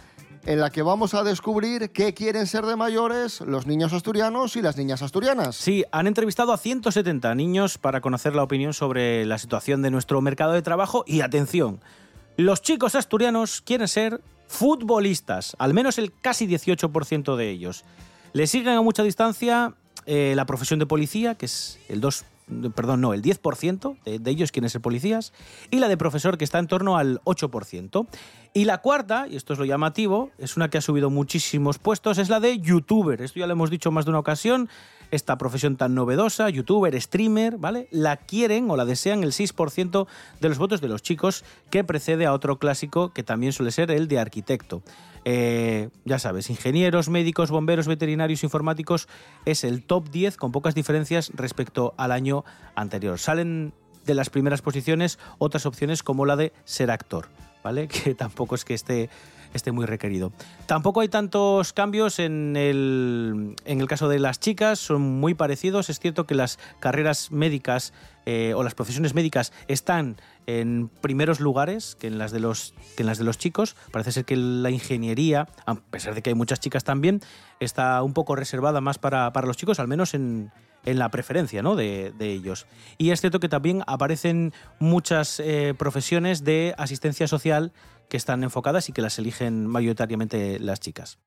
en 0.45 0.61
la 0.61 0.71
que 0.71 0.83
vamos 0.83 1.15
a 1.15 1.23
descubrir 1.23 1.91
qué 1.91 2.15
quieren 2.15 2.47
ser 2.47 2.67
de 2.67 2.77
mayores 2.77 3.41
los 3.41 3.67
niños 3.67 3.93
asturianos 3.93 4.57
y 4.57 4.63
las 4.63 4.77
niñas 4.77 5.03
asturianas. 5.03 5.57
Sí, 5.57 5.85
han 5.93 6.07
entrevistado 6.07 6.53
a 6.53 6.59
170 6.59 7.35
niños 7.35 7.79
para 7.79 8.01
conocer 8.01 8.35
la 8.35 8.43
opinión 8.43 8.73
sobre 8.73 9.25
la 9.25 9.39
situación 9.39 9.83
de 9.83 9.91
nuestro 9.91 10.21
mercado 10.21 10.53
de 10.53 10.63
trabajo 10.63 11.05
y 11.07 11.21
atención, 11.21 11.81
los 12.37 12.63
chicos 12.63 12.95
asturianos 12.95 13.61
quieren 13.61 13.89
ser 13.89 14.21
futbolistas, 14.49 15.55
al 15.59 15.75
menos 15.75 15.99
el 15.99 16.13
casi 16.13 16.47
18% 16.47 17.37
de 17.37 17.51
ellos. 17.51 17.85
Le 18.33 18.47
siguen 18.47 18.75
a 18.75 18.83
mucha 18.83 19.03
distancia 19.03 19.75
eh, 20.07 20.33
la 20.35 20.47
profesión 20.47 20.79
de 20.79 20.87
policía, 20.87 21.35
que 21.35 21.47
es 21.47 21.79
el 21.89 22.01
2, 22.01 22.25
perdón, 22.75 23.03
no, 23.03 23.13
el 23.13 23.23
10% 23.23 23.97
de, 24.05 24.19
de 24.19 24.31
ellos 24.31 24.51
quieren 24.51 24.71
ser 24.71 24.81
policías, 24.81 25.33
y 25.71 25.79
la 25.79 25.89
de 25.89 25.97
profesor, 25.97 26.39
que 26.39 26.45
está 26.45 26.59
en 26.59 26.67
torno 26.67 26.97
al 26.97 27.21
8%. 27.25 28.07
Y 28.55 28.67
la 28.67 28.79
cuarta, 28.79 29.27
y 29.29 29.37
esto 29.37 29.55
es 29.55 29.59
lo 29.59 29.65
llamativo, 29.65 30.31
es 30.37 30.59
una 30.59 30.69
que 30.69 30.77
ha 30.77 30.83
subido 30.83 31.09
muchísimos 31.09 31.79
puestos, 31.79 32.19
es 32.19 32.29
la 32.29 32.39
de 32.39 32.59
youtuber. 32.59 33.23
Esto 33.23 33.41
ya 33.41 33.47
lo 33.47 33.53
hemos 33.55 33.71
dicho 33.71 33.91
más 33.91 34.05
de 34.05 34.11
una 34.11 34.19
ocasión, 34.19 34.69
esta 35.11 35.39
profesión 35.39 35.77
tan 35.77 35.95
novedosa, 35.95 36.51
youtuber, 36.51 37.01
streamer, 37.01 37.57
¿vale? 37.57 37.89
La 37.91 38.19
quieren 38.19 38.71
o 38.71 38.77
la 38.77 38.85
desean 38.85 39.23
el 39.23 39.33
6% 39.33 40.07
de 40.41 40.49
los 40.51 40.59
votos 40.59 40.83
de 40.83 40.89
los 40.89 41.01
chicos, 41.01 41.45
que 41.71 41.83
precede 41.83 42.27
a 42.27 42.35
otro 42.35 42.59
clásico 42.59 43.15
que 43.15 43.23
también 43.23 43.55
suele 43.55 43.71
ser 43.73 43.91
el 43.91 44.07
de 44.07 44.19
arquitecto. 44.19 44.83
Eh, 45.25 45.89
ya 46.05 46.19
sabes, 46.19 46.51
ingenieros, 46.51 47.09
médicos, 47.09 47.51
bomberos, 47.51 47.87
veterinarios, 47.87 48.43
informáticos, 48.43 49.09
es 49.47 49.65
el 49.65 49.83
top 49.83 50.11
10 50.11 50.37
con 50.37 50.53
pocas 50.53 50.75
diferencias 50.75 51.33
respecto 51.35 51.95
al 51.97 52.13
año 52.13 52.45
anterior. 52.75 53.19
Salen 53.19 53.73
de 54.05 54.15
las 54.15 54.29
primeras 54.29 54.61
posiciones 54.61 55.19
otras 55.39 55.65
opciones 55.65 56.03
como 56.03 56.27
la 56.27 56.37
de 56.37 56.53
ser 56.65 56.91
actor, 56.91 57.29
¿vale? 57.63 57.89
Que 58.03 58.15
tampoco 58.15 58.55
es 58.55 58.65
que 58.65 58.75
esté, 58.75 59.11
esté 59.55 59.73
muy 59.73 59.87
requerido. 59.87 60.33
Tampoco 60.67 61.01
hay 61.01 61.09
tantos 61.09 61.73
cambios 61.73 62.19
en 62.19 62.57
el, 62.57 63.55
en 63.65 63.81
el 63.81 63.87
caso 63.87 64.09
de 64.09 64.19
las 64.19 64.41
chicas, 64.41 64.79
son 64.79 65.03
muy 65.03 65.35
parecidos. 65.35 65.91
Es 65.91 66.01
cierto 66.01 66.27
que 66.27 66.35
las 66.35 66.59
carreras 66.81 67.31
médicas 67.31 67.93
eh, 68.27 68.55
o 68.55 68.63
las 68.63 68.75
profesiones 68.75 69.15
médicas 69.15 69.53
están 69.69 70.17
en 70.47 70.89
primeros 71.01 71.41
lugares 71.41 71.97
que 71.99 72.07
en 72.09 72.19
las 72.19 72.33
de 72.33 72.41
los 72.41 72.75
que 72.97 73.03
en 73.03 73.07
las 73.07 73.19
de 73.19 73.25
los 73.25 73.39
chicos. 73.39 73.77
Parece 73.91 74.13
ser 74.13 74.25
que 74.25 74.37
la 74.37 74.71
ingeniería, 74.71 75.49
a 75.67 75.75
pesar 75.75 76.15
de 76.15 76.23
que 76.23 76.31
hay 76.31 76.35
muchas 76.35 76.61
chicas 76.61 76.85
también, 76.85 77.21
está 77.61 78.03
un 78.03 78.13
poco 78.13 78.37
reservada 78.37 78.81
más 78.81 78.99
para, 78.99 79.33
para 79.33 79.47
los 79.47 79.57
chicos, 79.57 79.79
al 79.81 79.89
menos 79.89 80.15
en, 80.15 80.51
en 80.85 80.99
la 80.99 81.11
preferencia 81.11 81.63
¿no? 81.63 81.77
de, 81.77 82.13
de 82.19 82.33
ellos. 82.33 82.67
Y 82.99 83.11
es 83.11 83.21
cierto 83.21 83.41
que 83.41 83.49
también 83.49 83.83
aparecen 83.87 84.53
muchas 84.79 85.41
eh, 85.41 85.75
profesiones 85.77 86.45
de 86.45 86.75
asistencia 86.79 87.27
social 87.29 87.73
que 88.09 88.17
están 88.17 88.43
enfocadas 88.43 88.89
y 88.89 88.93
que 88.93 89.03
las 89.03 89.19
eligen 89.19 89.67
mayoritariamente 89.67 90.59
las 90.59 90.81
chicas. 90.81 91.19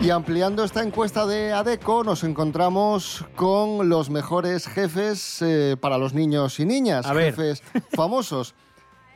Y 0.00 0.10
ampliando 0.10 0.62
esta 0.62 0.82
encuesta 0.82 1.26
de 1.26 1.52
ADECO, 1.52 2.04
nos 2.04 2.22
encontramos 2.22 3.24
con 3.34 3.88
los 3.88 4.10
mejores 4.10 4.68
jefes 4.68 5.42
eh, 5.42 5.76
para 5.78 5.98
los 5.98 6.14
niños 6.14 6.60
y 6.60 6.64
niñas, 6.64 7.04
A 7.06 7.12
ver. 7.12 7.34
jefes 7.34 7.62
famosos. 7.96 8.54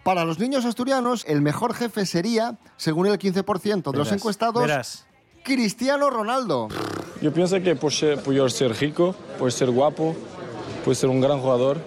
Para 0.03 0.25
los 0.25 0.39
niños 0.39 0.65
asturianos, 0.65 1.25
el 1.29 1.43
mejor 1.43 1.75
jefe 1.75 2.07
sería, 2.07 2.59
según 2.77 3.07
el 3.07 3.19
15% 3.19 3.93
de 3.93 3.99
los 3.99 4.09
Verás, 4.09 4.13
encuestados, 4.13 4.63
verás. 4.63 5.07
Cristiano 5.45 6.11
Ronaldo. 6.11 6.69
Yo 7.21 7.33
pienso 7.33 7.61
que 7.61 7.77
por 7.77 7.93
ser, 7.93 8.21
por 8.23 8.51
ser 8.51 8.73
rico, 8.79 9.15
por 9.39 9.53
ser 9.53 9.71
guapo, 9.71 10.17
por 10.85 10.97
ser 10.97 11.09
un 11.09 11.21
gran 11.21 11.39
jugador, 11.41 11.79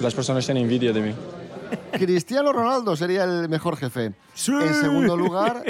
las 0.00 0.14
personas 0.14 0.44
tienen 0.44 0.64
envidia 0.64 0.92
de 0.92 1.00
mí. 1.00 1.14
Cristiano 1.92 2.52
Ronaldo 2.52 2.94
sería 2.94 3.24
el 3.24 3.48
mejor 3.48 3.76
jefe. 3.76 4.06
En 4.06 4.74
segundo 4.74 5.16
lugar, 5.16 5.62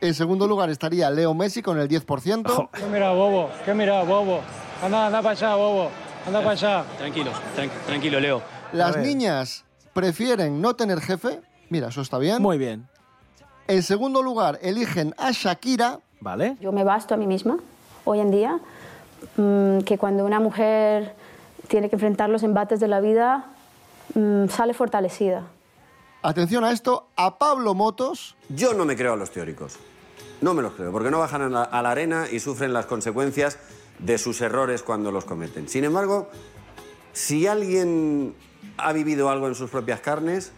en 0.00 0.14
segundo 0.14 0.46
lugar 0.46 0.70
estaría 0.70 1.10
Leo 1.10 1.34
Messi 1.34 1.62
con 1.62 1.80
el 1.80 1.88
10%. 1.88 2.68
¿Qué 2.72 2.86
mira, 2.86 3.10
bobo? 3.12 3.50
¿Qué 3.64 3.74
mira, 3.74 4.02
bobo? 4.04 4.40
Anda, 4.82 5.06
anda 5.06 5.20
para 5.22 5.30
allá, 5.32 5.54
bobo. 5.56 5.90
Anda 6.26 6.38
para 6.40 6.50
allá. 6.52 6.84
Tranquilo, 6.96 7.32
tran- 7.56 7.70
tranquilo, 7.86 8.20
Leo. 8.20 8.42
Las 8.72 8.96
niñas 8.98 9.64
prefieren 9.92 10.60
no 10.60 10.74
tener 10.74 11.00
jefe. 11.00 11.40
Mira, 11.70 11.88
eso 11.88 12.00
está 12.00 12.18
bien. 12.18 12.42
Muy 12.42 12.58
bien. 12.58 12.88
En 13.68 13.82
segundo 13.82 14.22
lugar, 14.22 14.58
eligen 14.62 15.14
a 15.18 15.30
Shakira. 15.30 16.00
¿Vale? 16.20 16.56
Yo 16.60 16.72
me 16.72 16.84
basto 16.84 17.14
a 17.14 17.16
mí 17.16 17.26
misma 17.26 17.58
hoy 18.04 18.20
en 18.20 18.30
día 18.30 18.60
mm, 19.36 19.80
que 19.80 19.98
cuando 19.98 20.24
una 20.24 20.40
mujer 20.40 21.14
tiene 21.68 21.88
que 21.88 21.96
enfrentar 21.96 22.28
los 22.30 22.42
embates 22.42 22.80
de 22.80 22.88
la 22.88 23.00
vida, 23.00 23.46
mm, 24.14 24.48
sale 24.48 24.74
fortalecida. 24.74 25.44
Atención 26.22 26.64
a 26.64 26.70
esto, 26.70 27.08
a 27.16 27.38
Pablo 27.38 27.74
Motos. 27.74 28.36
Yo 28.48 28.74
no 28.74 28.84
me 28.84 28.96
creo 28.96 29.14
a 29.14 29.16
los 29.16 29.30
teóricos. 29.30 29.76
No 30.40 30.54
me 30.54 30.62
los 30.62 30.74
creo, 30.74 30.92
porque 30.92 31.10
no 31.10 31.18
bajan 31.18 31.42
a 31.42 31.48
la, 31.48 31.62
a 31.62 31.82
la 31.82 31.90
arena 31.90 32.26
y 32.30 32.40
sufren 32.40 32.72
las 32.72 32.86
consecuencias 32.86 33.58
de 33.98 34.18
sus 34.18 34.40
errores 34.40 34.82
cuando 34.82 35.10
los 35.12 35.24
cometen. 35.24 35.68
Sin 35.68 35.84
embargo, 35.84 36.28
si 37.12 37.46
alguien 37.46 38.34
ha 38.76 38.92
vivido 38.92 39.30
algo 39.30 39.48
en 39.48 39.54
sus 39.54 39.70
propias 39.70 40.00
carnes 40.00 40.52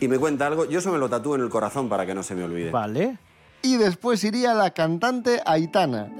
y 0.00 0.08
me 0.08 0.18
cuenta 0.18 0.46
algo, 0.46 0.64
yo 0.64 0.78
eso 0.78 0.92
me 0.92 0.98
lo 0.98 1.08
tatúo 1.08 1.34
en 1.34 1.42
el 1.42 1.48
corazón 1.48 1.88
para 1.88 2.06
que 2.06 2.14
no 2.14 2.22
se 2.22 2.34
me 2.34 2.44
olvide. 2.44 2.70
Vale. 2.70 3.18
Y 3.62 3.76
después 3.76 4.22
iría 4.24 4.54
la 4.54 4.72
cantante 4.72 5.40
Aitana. 5.46 6.10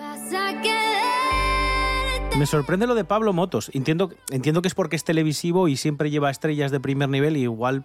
Me 2.38 2.46
sorprende 2.46 2.86
lo 2.86 2.94
de 2.94 3.04
Pablo 3.04 3.32
Motos. 3.32 3.70
Entiendo, 3.74 4.10
entiendo 4.30 4.62
que 4.62 4.68
es 4.68 4.74
porque 4.74 4.96
es 4.96 5.04
televisivo 5.04 5.68
y 5.68 5.76
siempre 5.76 6.10
lleva 6.10 6.30
estrellas 6.30 6.70
de 6.70 6.80
primer 6.80 7.08
nivel 7.08 7.36
y 7.36 7.42
igual, 7.42 7.84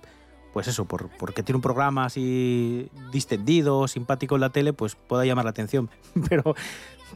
pues 0.53 0.67
eso, 0.67 0.86
por, 0.86 1.10
porque 1.17 1.43
tiene 1.43 1.57
un 1.57 1.62
programa 1.62 2.05
así 2.05 2.89
distendido, 3.12 3.88
simpático 3.88 4.36
en 4.36 4.41
la 4.41 4.51
tele, 4.51 4.74
pues 4.74 4.96
pueda 4.96 5.25
llamar 5.25 5.46
la 5.46 5.51
atención. 5.51 5.89
Pero, 6.29 6.55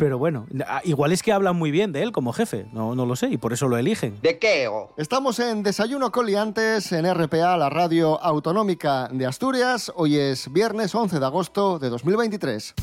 pero 0.01 0.17
bueno, 0.17 0.48
ah, 0.65 0.81
igual 0.84 1.12
es 1.12 1.22
que 1.22 1.31
hablan 1.31 1.55
muy 1.55 1.70
bien 1.70 1.91
de 1.91 2.01
él 2.01 2.12
como 2.12 2.34
jefe, 2.34 2.65
no, 2.74 2.96
no 2.96 3.05
lo 3.05 3.15
sé, 3.15 3.27
y 3.27 3.38
por 3.38 3.53
eso 3.53 3.67
lo 3.67 3.77
eligen. 3.77 4.17
¿De 4.24 4.39
qué? 4.39 4.67
Estamos 4.98 5.38
en 5.38 5.62
Desayuno 5.62 6.12
Coliantes 6.12 6.91
en 6.91 7.05
RPA, 7.05 7.55
la 7.55 7.70
radio 7.70 8.20
autonómica 8.20 9.10
de 9.12 9.27
Asturias. 9.27 9.91
Hoy 9.96 10.17
es 10.17 10.51
viernes 10.51 10.96
11 10.96 11.20
de 11.20 11.25
agosto 11.27 11.77
de 11.77 11.89
2023. 11.91 12.74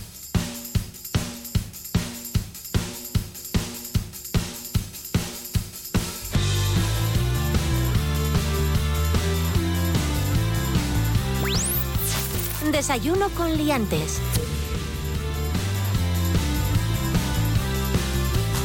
Desayuno 12.70 13.28
con 13.30 13.56
liantes. 13.56 14.20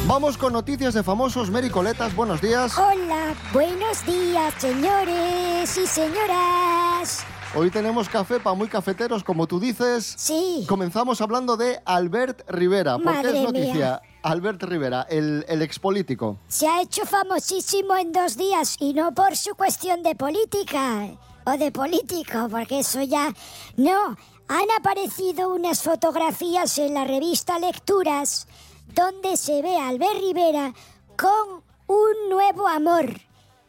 Vamos 0.06 0.38
con 0.38 0.52
noticias 0.52 0.94
de 0.94 1.02
famosos. 1.02 1.50
Mary 1.50 1.70
Coletas, 1.70 2.14
buenos 2.14 2.42
días. 2.42 2.78
Hola, 2.78 3.34
buenos 3.54 4.06
días, 4.06 4.54
señores 4.58 5.78
y 5.78 5.88
señoras. 5.88 7.24
Hoy 7.56 7.70
tenemos 7.72 8.10
café 8.10 8.40
para 8.42 8.54
muy 8.54 8.68
cafeteros, 8.68 9.24
como 9.24 9.48
tú 9.48 9.62
dices. 9.62 10.14
Sí. 10.18 10.66
Comenzamos 10.68 11.22
hablando 11.22 11.56
de 11.56 11.80
Albert 11.86 12.42
Rivera. 12.50 12.98
¿Por 12.98 13.22
qué 13.22 13.30
es 13.30 13.44
noticia? 13.44 13.74
mía. 13.74 14.02
Albert 14.24 14.64
Rivera, 14.64 15.08
el, 15.10 15.46
el 15.48 15.62
expolítico. 15.62 16.38
Se 16.50 16.68
ha 16.68 16.82
hecho 16.82 17.06
famosísimo 17.06 17.96
en 17.96 18.12
dos 18.12 18.36
días 18.36 18.76
y 18.80 18.94
no 18.94 19.14
por 19.14 19.38
su 19.38 19.56
cuestión 19.56 20.04
de 20.04 20.16
política 20.16 21.12
o 21.46 21.52
de 21.52 21.72
político, 21.72 22.48
porque 22.50 22.80
eso 22.80 23.02
ya... 23.04 23.34
No, 23.78 24.18
han 24.48 24.72
aparecido 24.78 25.54
unas 25.54 25.82
fotografías 25.82 26.78
en 26.78 26.94
la 26.94 27.06
revista 27.06 27.60
Lecturas 27.60 28.48
donde 28.94 29.38
se 29.38 29.62
ve 29.62 29.76
a 29.78 29.90
Albert 29.90 30.20
Rivera 30.20 30.74
con 31.18 31.64
un 31.88 32.30
nuevo 32.30 32.68
amor. 32.68 33.10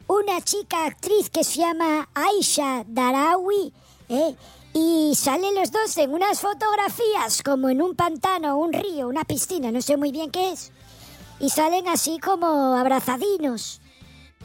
Una 0.07 0.41
chica 0.43 0.87
actriz 0.87 1.31
que 1.31 1.45
se 1.45 1.61
llama 1.61 2.09
Aisha 2.15 2.85
Darawi, 2.87 3.73
¿eh? 4.09 4.37
y 4.75 5.15
salen 5.15 5.55
los 5.55 5.71
dos 5.71 5.97
en 5.97 6.13
unas 6.13 6.41
fotografías 6.41 7.43
como 7.43 7.71
en 7.71 7.81
un 7.81 7.95
pantano, 7.95 8.59
un 8.59 8.73
río, 8.73 9.09
una 9.09 9.25
piscina, 9.25 9.71
no 9.71 9.81
sé 9.81 9.97
muy 9.97 10.13
bien 10.13 10.31
qué 10.31 10.51
es. 10.51 10.73
Y 11.41 11.49
salen 11.49 11.89
así 11.89 12.19
como 12.19 12.75
abrazadinos. 12.75 13.81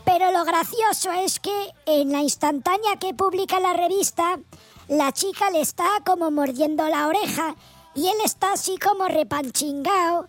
Pero 0.05 0.31
lo 0.31 0.45
gracioso 0.45 1.11
es 1.11 1.39
que 1.39 1.71
en 1.85 2.11
la 2.11 2.21
instantánea 2.21 2.95
que 2.99 3.13
publica 3.13 3.59
la 3.59 3.73
revista, 3.73 4.39
la 4.87 5.11
chica 5.11 5.49
le 5.49 5.61
está 5.61 5.87
como 6.05 6.31
mordiendo 6.31 6.87
la 6.87 7.07
oreja 7.07 7.55
y 7.95 8.07
él 8.07 8.17
está 8.23 8.53
así 8.53 8.77
como 8.77 9.07
repanchingao. 9.07 10.27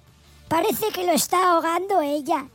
Parece 0.50 0.88
que 0.92 1.04
lo 1.06 1.12
está 1.12 1.52
ahogando 1.52 2.02
ella. 2.02 2.46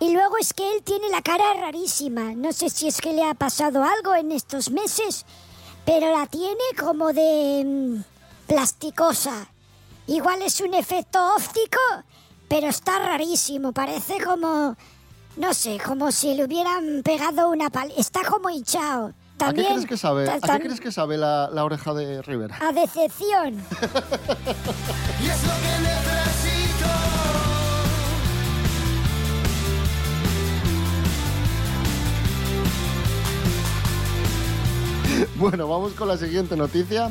Y 0.00 0.12
luego 0.12 0.36
es 0.38 0.52
que 0.52 0.68
él 0.74 0.82
tiene 0.82 1.08
la 1.08 1.22
cara 1.22 1.54
rarísima. 1.60 2.32
No 2.34 2.52
sé 2.52 2.68
si 2.68 2.88
es 2.88 3.00
que 3.00 3.12
le 3.12 3.22
ha 3.24 3.34
pasado 3.34 3.84
algo 3.84 4.12
en 4.16 4.32
estos 4.32 4.70
meses, 4.70 5.24
pero 5.86 6.10
la 6.12 6.26
tiene 6.26 6.58
como 6.78 7.12
de 7.12 7.62
mm, 7.64 8.02
plasticosa. 8.48 9.46
Igual 10.08 10.42
es 10.42 10.60
un 10.60 10.74
efecto 10.74 11.18
óptico, 11.36 11.78
pero 12.48 12.66
está 12.66 12.98
rarísimo. 12.98 13.70
Parece 13.72 14.20
como, 14.22 14.76
no 15.36 15.54
sé, 15.54 15.78
como 15.86 16.10
si 16.10 16.34
le 16.34 16.44
hubieran 16.44 17.02
pegado 17.04 17.48
una 17.50 17.70
pal. 17.70 17.92
Está 17.96 18.22
como 18.24 18.50
hinchado. 18.50 19.06
¿A 19.06 19.10
qué 19.10 19.44
También, 19.62 19.72
crees 19.74 19.86
que 19.86 19.96
sabe, 19.96 20.26
ta- 20.26 20.34
¿a 20.54 20.58
qué 20.58 20.64
crees 20.64 20.80
que 20.80 20.90
sabe 20.92 21.16
la, 21.18 21.48
la 21.52 21.64
oreja 21.64 21.94
de 21.94 22.20
Rivera? 22.22 22.58
a 22.60 22.72
decepción. 22.72 23.54
Y 25.22 25.26
es 25.28 25.42
lo 25.44 25.52
que 25.54 25.78
necesito. 25.82 26.23
Bueno, 35.44 35.68
vamos 35.68 35.92
con 35.92 36.08
la 36.08 36.16
siguiente 36.16 36.56
noticia. 36.56 37.10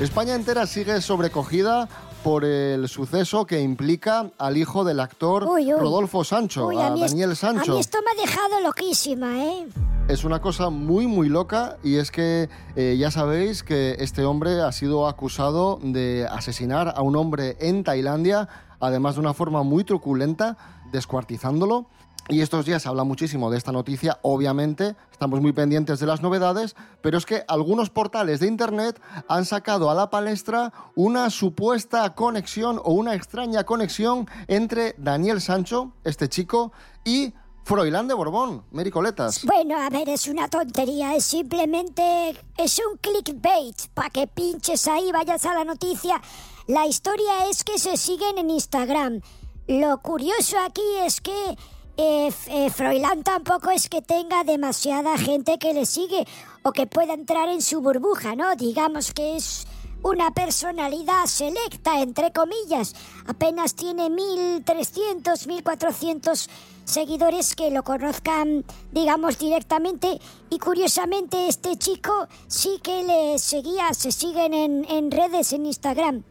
España 0.00 0.34
entera 0.34 0.66
sigue 0.66 1.00
sobrecogida 1.00 1.88
por 2.24 2.44
el 2.44 2.88
suceso 2.88 3.46
que 3.46 3.60
implica 3.60 4.32
al 4.38 4.56
hijo 4.56 4.82
del 4.82 4.98
actor 4.98 5.44
Uy, 5.44 5.72
uy. 5.72 5.78
Rodolfo 5.78 6.24
Sancho, 6.24 6.66
Uy, 6.66 6.78
a, 6.78 6.90
Daniel 6.90 7.30
A 7.30 7.34
Sancho. 7.36 7.74
mí 7.74 7.78
esto 7.78 7.98
me 8.04 8.10
ha 8.10 8.26
dejado 8.26 8.60
loquísima, 8.60 9.44
¿eh? 9.44 9.68
Es 10.08 10.24
una 10.24 10.40
cosa 10.40 10.68
muy, 10.70 11.06
muy 11.06 11.28
loca 11.28 11.76
y 11.84 11.98
es 11.98 12.10
que 12.10 12.48
eh, 12.74 12.96
ya 12.98 13.12
sabéis 13.12 13.62
que 13.62 13.94
este 14.00 14.24
hombre 14.24 14.60
ha 14.62 14.72
sido 14.72 15.06
acusado 15.06 15.78
de 15.80 16.26
asesinar 16.28 16.92
a 16.96 17.02
un 17.02 17.14
hombre 17.14 17.56
en 17.60 17.84
Tailandia, 17.84 18.48
además 18.80 19.14
de 19.14 19.20
una 19.20 19.32
forma 19.32 19.62
muy 19.62 19.84
truculenta, 19.84 20.56
descuartizándolo. 20.90 21.86
Y 22.30 22.42
estos 22.42 22.64
días 22.64 22.82
se 22.82 22.88
habla 22.88 23.02
muchísimo 23.02 23.50
de 23.50 23.58
esta 23.58 23.72
noticia, 23.72 24.20
obviamente, 24.22 24.94
estamos 25.10 25.40
muy 25.40 25.52
pendientes 25.52 25.98
de 25.98 26.06
las 26.06 26.22
novedades, 26.22 26.76
pero 27.02 27.18
es 27.18 27.26
que 27.26 27.42
algunos 27.48 27.90
portales 27.90 28.38
de 28.38 28.46
Internet 28.46 29.00
han 29.26 29.44
sacado 29.44 29.90
a 29.90 29.94
la 29.94 30.10
palestra 30.10 30.72
una 30.94 31.28
supuesta 31.30 32.14
conexión 32.14 32.80
o 32.84 32.92
una 32.92 33.16
extraña 33.16 33.64
conexión 33.64 34.28
entre 34.46 34.94
Daniel 34.96 35.40
Sancho, 35.40 35.92
este 36.04 36.28
chico, 36.28 36.70
y 37.04 37.34
Froilán 37.64 38.06
de 38.06 38.14
Borbón, 38.14 38.64
Mary 38.70 38.92
Coletas. 38.92 39.44
Bueno, 39.44 39.76
a 39.76 39.90
ver, 39.90 40.08
es 40.08 40.28
una 40.28 40.48
tontería, 40.48 41.16
es 41.16 41.24
simplemente, 41.24 42.36
es 42.56 42.78
un 42.78 42.96
clickbait, 42.98 43.88
para 43.92 44.10
que 44.10 44.28
pinches 44.28 44.86
ahí, 44.86 45.10
vayas 45.10 45.44
a 45.46 45.54
la 45.54 45.64
noticia. 45.64 46.22
La 46.68 46.86
historia 46.86 47.48
es 47.50 47.64
que 47.64 47.78
se 47.78 47.96
siguen 47.96 48.38
en 48.38 48.50
Instagram. 48.50 49.20
Lo 49.66 49.98
curioso 49.98 50.56
aquí 50.64 50.82
es 51.04 51.20
que 51.20 51.56
eh, 51.96 52.32
eh, 52.48 52.70
Froilán 52.70 53.22
tampoco 53.22 53.70
es 53.70 53.88
que 53.88 54.02
tenga 54.02 54.44
demasiada 54.44 55.18
gente 55.18 55.58
que 55.58 55.74
le 55.74 55.86
sigue 55.86 56.26
o 56.62 56.72
que 56.72 56.86
pueda 56.86 57.14
entrar 57.14 57.48
en 57.48 57.62
su 57.62 57.80
burbuja, 57.80 58.36
¿no? 58.36 58.54
Digamos 58.56 59.12
que 59.12 59.36
es 59.36 59.66
una 60.02 60.30
personalidad 60.30 61.26
selecta, 61.26 62.00
entre 62.00 62.32
comillas. 62.32 62.94
Apenas 63.26 63.74
tiene 63.74 64.08
1.300, 64.08 65.46
1.400 65.46 66.48
seguidores 66.84 67.54
que 67.54 67.70
lo 67.70 67.82
conozcan, 67.82 68.64
digamos, 68.92 69.38
directamente. 69.38 70.20
Y 70.48 70.58
curiosamente 70.58 71.48
este 71.48 71.76
chico 71.76 72.28
sí 72.46 72.80
que 72.82 73.02
le 73.02 73.38
seguía, 73.38 73.92
se 73.94 74.12
siguen 74.12 74.54
en, 74.54 74.86
en 74.88 75.10
redes, 75.10 75.52
en 75.52 75.66
Instagram. 75.66 76.24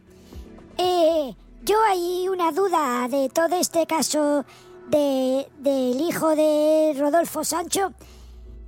Eh, 0.76 1.34
yo 1.62 1.76
hay 1.88 2.28
una 2.28 2.52
duda 2.52 3.06
de 3.08 3.28
todo 3.28 3.56
este 3.56 3.86
caso 3.86 4.44
de, 4.90 5.48
del 5.58 6.00
hijo 6.00 6.34
de 6.34 6.94
Rodolfo 6.98 7.44
Sancho 7.44 7.92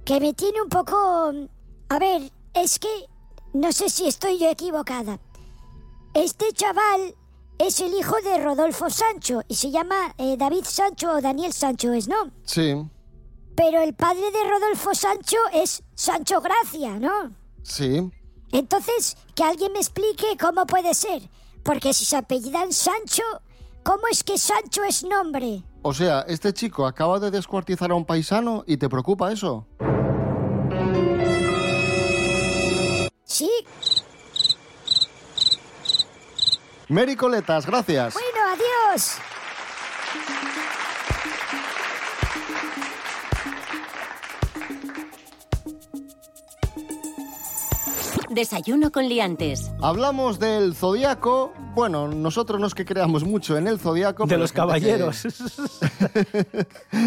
que 0.04 0.20
me 0.20 0.32
tiene 0.34 0.60
un 0.62 0.68
poco... 0.68 1.32
A 1.88 1.98
ver, 1.98 2.32
es 2.54 2.78
que 2.78 2.88
no 3.52 3.72
sé 3.72 3.88
si 3.90 4.08
estoy 4.08 4.38
yo 4.38 4.48
equivocada. 4.48 5.20
Este 6.14 6.52
chaval 6.52 7.14
es 7.58 7.80
el 7.80 7.94
hijo 7.94 8.16
de 8.22 8.38
Rodolfo 8.38 8.90
Sancho 8.90 9.42
y 9.48 9.54
se 9.54 9.70
llama 9.70 10.14
eh, 10.18 10.36
David 10.36 10.64
Sancho 10.64 11.12
o 11.12 11.20
Daniel 11.20 11.52
Sancho, 11.52 11.92
¿es 11.92 12.08
no? 12.08 12.30
Sí, 12.44 12.74
Pero 13.54 13.82
el 13.82 13.94
padre 13.94 14.30
de 14.30 14.44
Rodolfo 14.48 14.94
Sancho 14.94 15.36
es 15.52 15.82
Sancho 15.94 16.40
Gracia, 16.40 16.98
¿no? 16.98 17.34
sí. 17.62 18.10
Entonces, 18.52 19.16
que 19.34 19.44
alguien 19.44 19.72
me 19.72 19.78
explique 19.78 20.36
cómo 20.38 20.66
puede 20.66 20.92
ser. 20.92 21.22
Porque 21.62 21.94
si 21.94 22.04
se 22.04 22.16
apellidan 22.16 22.70
Sancho, 22.70 23.22
¿cómo 23.82 24.02
es 24.10 24.22
que 24.22 24.36
Sancho 24.36 24.84
es 24.84 25.04
nombre? 25.04 25.62
O 25.82 25.92
sea, 25.92 26.24
este 26.28 26.52
chico 26.52 26.86
acaba 26.86 27.18
de 27.18 27.30
descuartizar 27.30 27.90
a 27.90 27.94
un 27.94 28.04
paisano 28.04 28.62
y 28.66 28.76
te 28.76 28.88
preocupa 28.88 29.32
eso. 29.32 29.66
Sí, 33.24 33.50
Mary 36.88 37.16
Coletas, 37.16 37.66
gracias. 37.66 38.14
bueno, 38.14 38.38
adiós. 38.52 39.16
Desayuno 48.34 48.90
con 48.90 49.08
liantes. 49.10 49.72
Hablamos 49.82 50.38
del 50.38 50.74
zodiaco. 50.74 51.52
Bueno, 51.74 52.08
nosotros 52.08 52.58
no 52.58 52.66
es 52.66 52.74
que 52.74 52.86
creamos 52.86 53.24
mucho 53.24 53.58
en 53.58 53.66
el 53.68 53.78
zodiaco. 53.78 54.24
De 54.24 54.28
pero 54.30 54.40
los 54.40 54.52
hay 54.56 54.80
gente 54.80 54.80
que- 54.80 54.88
caballeros. 54.88 55.26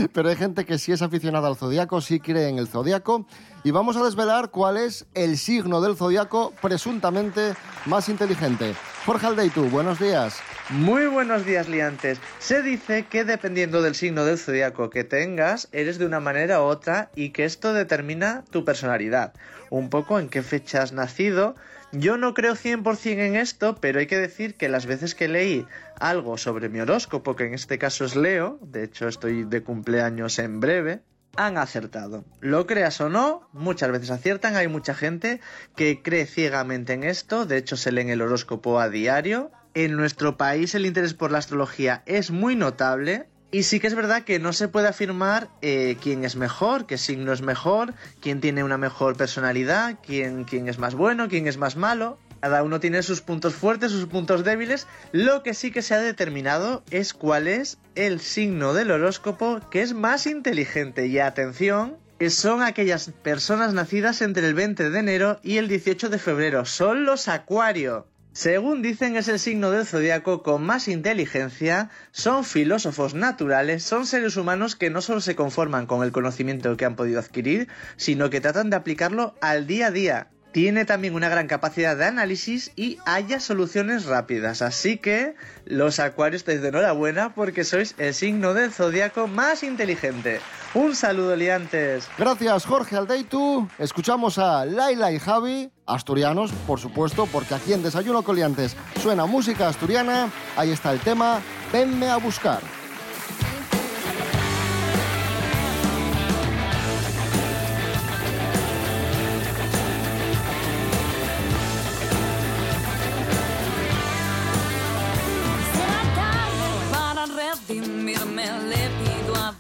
pero 0.14 0.30
hay 0.30 0.36
gente 0.36 0.66
que 0.66 0.78
sí 0.78 0.92
es 0.92 1.02
aficionada 1.02 1.48
al 1.48 1.56
zodiaco, 1.56 2.00
sí 2.02 2.20
cree 2.20 2.50
en 2.50 2.60
el 2.60 2.68
zodiaco. 2.68 3.26
Y 3.64 3.72
vamos 3.72 3.98
a 3.98 4.04
desvelar 4.04 4.52
cuál 4.52 4.78
es 4.78 5.08
el 5.16 5.38
signo 5.40 5.82
del 5.82 5.96
zodiaco 5.96 6.54
presuntamente 6.62 7.54
más 7.88 8.08
inteligente. 8.10 8.76
Jorge 9.08 9.26
Aldeitu, 9.26 9.64
buenos 9.70 10.00
días. 10.00 10.38
Muy 10.70 11.08
buenos 11.08 11.46
días, 11.46 11.68
liantes. 11.68 12.20
Se 12.40 12.62
dice 12.62 13.06
que 13.10 13.24
dependiendo 13.24 13.82
del 13.82 13.96
signo 13.96 14.26
del 14.26 14.38
zodiaco 14.38 14.90
que 14.92 15.04
tengas, 15.04 15.70
eres 15.72 15.98
de 15.98 16.06
una 16.06 16.20
manera 16.20 16.62
u 16.62 16.66
otra 16.66 17.10
y 17.16 17.30
que 17.32 17.46
esto 17.46 17.74
determina 17.74 18.44
tu 18.52 18.64
personalidad. 18.66 19.34
Un 19.70 19.90
poco 19.90 20.20
en 20.20 20.30
qué 20.30 20.42
fecha 20.44 20.82
has 20.82 20.94
nacido. 20.94 21.56
Yo 21.92 22.18
no 22.18 22.34
creo 22.34 22.56
100% 22.56 23.20
en 23.20 23.36
esto, 23.36 23.76
pero 23.80 24.00
hay 24.00 24.08
que 24.08 24.18
decir 24.18 24.56
que 24.56 24.70
las 24.70 24.86
veces 24.86 25.16
que 25.16 25.28
leí 25.28 25.66
algo 26.00 26.38
sobre 26.38 26.70
mi 26.70 26.80
horóscopo, 26.80 27.36
que 27.36 27.46
en 27.46 27.54
este 27.54 27.78
caso 27.78 28.06
es 28.06 28.16
Leo, 28.16 28.60
de 28.62 28.84
hecho 28.84 29.08
estoy 29.08 29.44
de 29.44 29.64
cumpleaños 29.64 30.40
en 30.40 30.60
breve, 30.60 31.02
han 31.36 31.58
acertado. 31.58 32.24
Lo 32.40 32.66
creas 32.66 33.00
o 33.02 33.10
no, 33.10 33.48
muchas 33.54 33.92
veces 33.92 34.10
aciertan. 34.10 34.56
Hay 34.56 34.68
mucha 34.68 34.94
gente 34.94 35.42
que 35.76 36.02
cree 36.02 36.26
ciegamente 36.26 36.94
en 36.94 37.04
esto. 37.04 37.46
De 37.46 37.58
hecho, 37.58 37.78
se 37.78 37.92
lee 37.92 38.02
en 38.02 38.10
el 38.10 38.22
horóscopo 38.22 38.80
a 38.80 38.90
diario. 38.90 39.52
En 39.74 39.96
nuestro 39.98 40.38
país 40.38 40.74
el 40.76 40.86
interés 40.86 41.14
por 41.14 41.32
la 41.32 41.40
astrología 41.40 42.04
es 42.06 42.32
muy 42.32 42.56
notable. 42.56 43.28
Y 43.52 43.64
sí 43.64 43.80
que 43.80 43.88
es 43.88 43.96
verdad 43.96 44.24
que 44.24 44.40
no 44.40 44.54
se 44.54 44.68
puede 44.68 44.88
afirmar 44.88 45.50
eh, 45.62 45.98
quién 46.02 46.26
es 46.26 46.36
mejor, 46.36 46.86
qué 46.86 46.98
signo 46.98 47.32
es 47.32 47.42
mejor, 47.42 47.94
quién 48.20 48.42
tiene 48.42 48.64
una 48.64 48.78
mejor 48.78 49.16
personalidad, 49.16 50.00
quién, 50.06 50.44
quién 50.44 50.68
es 50.68 50.78
más 50.78 50.96
bueno, 50.96 51.30
quién 51.30 51.48
es 51.48 51.58
más 51.58 51.76
malo. 51.76 52.18
Cada 52.42 52.64
uno 52.64 52.80
tiene 52.80 53.02
sus 53.02 53.22
puntos 53.22 53.56
fuertes, 53.56 53.92
sus 53.92 54.06
puntos 54.06 54.44
débiles. 54.44 54.88
Lo 55.12 55.42
que 55.42 55.54
sí 55.54 55.72
que 55.72 55.82
se 55.82 55.96
ha 55.96 56.00
determinado 56.00 56.84
es 56.92 57.14
cuál 57.14 57.48
es 57.48 57.80
el 57.96 58.20
signo 58.20 58.74
del 58.74 58.92
horóscopo 58.92 59.62
que 59.72 59.82
es 59.82 59.94
más 59.94 60.28
inteligente. 60.28 61.08
Y 61.08 61.18
atención, 61.20 61.98
que 62.20 62.30
son 62.30 62.62
aquellas 62.62 63.12
personas 63.24 63.74
nacidas 63.74 64.22
entre 64.22 64.48
el 64.48 64.54
20 64.54 64.90
de 64.90 65.00
enero 65.00 65.40
y 65.44 65.58
el 65.58 65.68
18 65.68 66.10
de 66.10 66.20
febrero. 66.20 66.66
Son 66.66 67.06
los 67.06 67.28
acuario. 67.28 68.08
Según 68.36 68.82
dicen 68.82 69.16
es 69.16 69.30
el 69.30 69.40
signo 69.40 69.72
del 69.72 69.86
zodiaco 69.86 70.44
con 70.44 70.62
más 70.62 70.90
inteligencia, 70.90 71.90
son 72.12 72.44
filósofos 72.44 73.14
naturales, 73.14 73.82
son 73.84 74.06
seres 74.06 74.36
humanos 74.36 74.76
que 74.76 74.90
no 74.90 75.02
solo 75.02 75.22
se 75.22 75.38
conforman 75.38 75.86
con 75.86 76.04
el 76.04 76.12
conocimiento 76.12 76.76
que 76.76 76.84
han 76.84 76.98
podido 76.98 77.22
adquirir, 77.22 77.70
sino 77.96 78.30
que 78.30 78.42
tratan 78.42 78.70
de 78.70 78.76
aplicarlo 78.76 79.36
al 79.40 79.68
día 79.68 79.88
a 79.88 79.92
día. 79.92 80.28
Tiene 80.56 80.86
también 80.86 81.16
una 81.16 81.28
gran 81.28 81.48
capacidad 81.48 81.98
de 81.98 82.06
análisis 82.06 82.72
y 82.78 82.98
haya 83.06 83.42
soluciones 83.42 84.06
rápidas, 84.06 84.62
así 84.62 84.98
que 84.98 85.36
los 85.66 86.00
acuarios 86.00 86.44
estáis 86.44 86.62
de 86.62 86.70
enhorabuena 86.70 87.36
porque 87.36 87.66
sois 87.66 87.94
el 87.98 88.14
signo 88.14 88.54
del 88.54 88.72
zodiaco 88.72 89.28
más 89.28 89.64
inteligente. 89.64 90.40
Un 90.74 90.96
saludo, 90.96 91.36
liantes. 91.36 92.08
Gracias, 92.18 92.64
Jorge 92.64 92.96
Aldeitu. 92.96 93.68
Escuchamos 93.80 94.38
a 94.38 94.64
Laila 94.64 95.12
y 95.12 95.20
Javi, 95.20 95.70
asturianos, 95.86 96.54
por 96.66 96.80
supuesto, 96.80 97.28
porque 97.34 97.54
aquí 97.54 97.74
en 97.74 97.84
Desayuno 97.84 98.24
Coliantes 98.24 98.78
suena 99.02 99.26
música 99.26 99.68
asturiana. 99.68 100.30
Ahí 100.56 100.72
está 100.72 100.94
el 100.94 101.02
tema 101.02 101.42
Venme 101.74 102.08
a 102.08 102.16
buscar. 102.16 102.62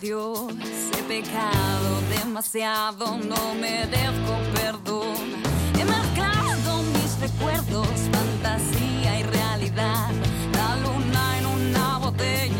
Dios. 0.06 0.54
He 0.96 1.02
pecado 1.08 1.91
demasiado, 2.15 3.18
no 3.18 3.56
merezco 3.56 4.34
perdón. 4.54 5.18
He 5.80 5.84
mezclado 5.84 6.84
mis 6.94 7.20
recuerdos, 7.20 7.88
fantasía 8.12 9.20
y 9.20 9.24
realidad. 9.24 10.12
La 10.54 10.76
luna 10.84 11.39
en 11.39 11.46
una 11.48 11.98
botella 11.98 12.55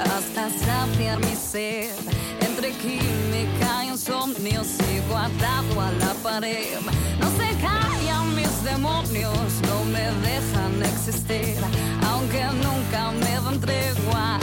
hasta 0.00 0.50
saciar 0.50 1.18
mi 1.20 1.34
sed. 1.34 1.90
Entre 2.40 2.70
química 2.72 3.84
y 3.84 3.88
insomnio 3.88 4.62
sigo 4.62 5.16
atado 5.16 5.80
a 5.80 5.90
la 5.92 6.12
pared. 6.22 6.80
No 7.18 7.28
se 7.30 7.48
callan 7.60 8.34
mis 8.34 8.62
demonios, 8.62 9.62
no 9.68 9.84
me 9.86 10.04
dejan 10.28 10.82
existir. 10.82 11.56
Aunque 12.10 12.44
nunca 12.62 13.12
me 13.12 13.34
dan 13.42 13.60
tregua, 13.60 14.38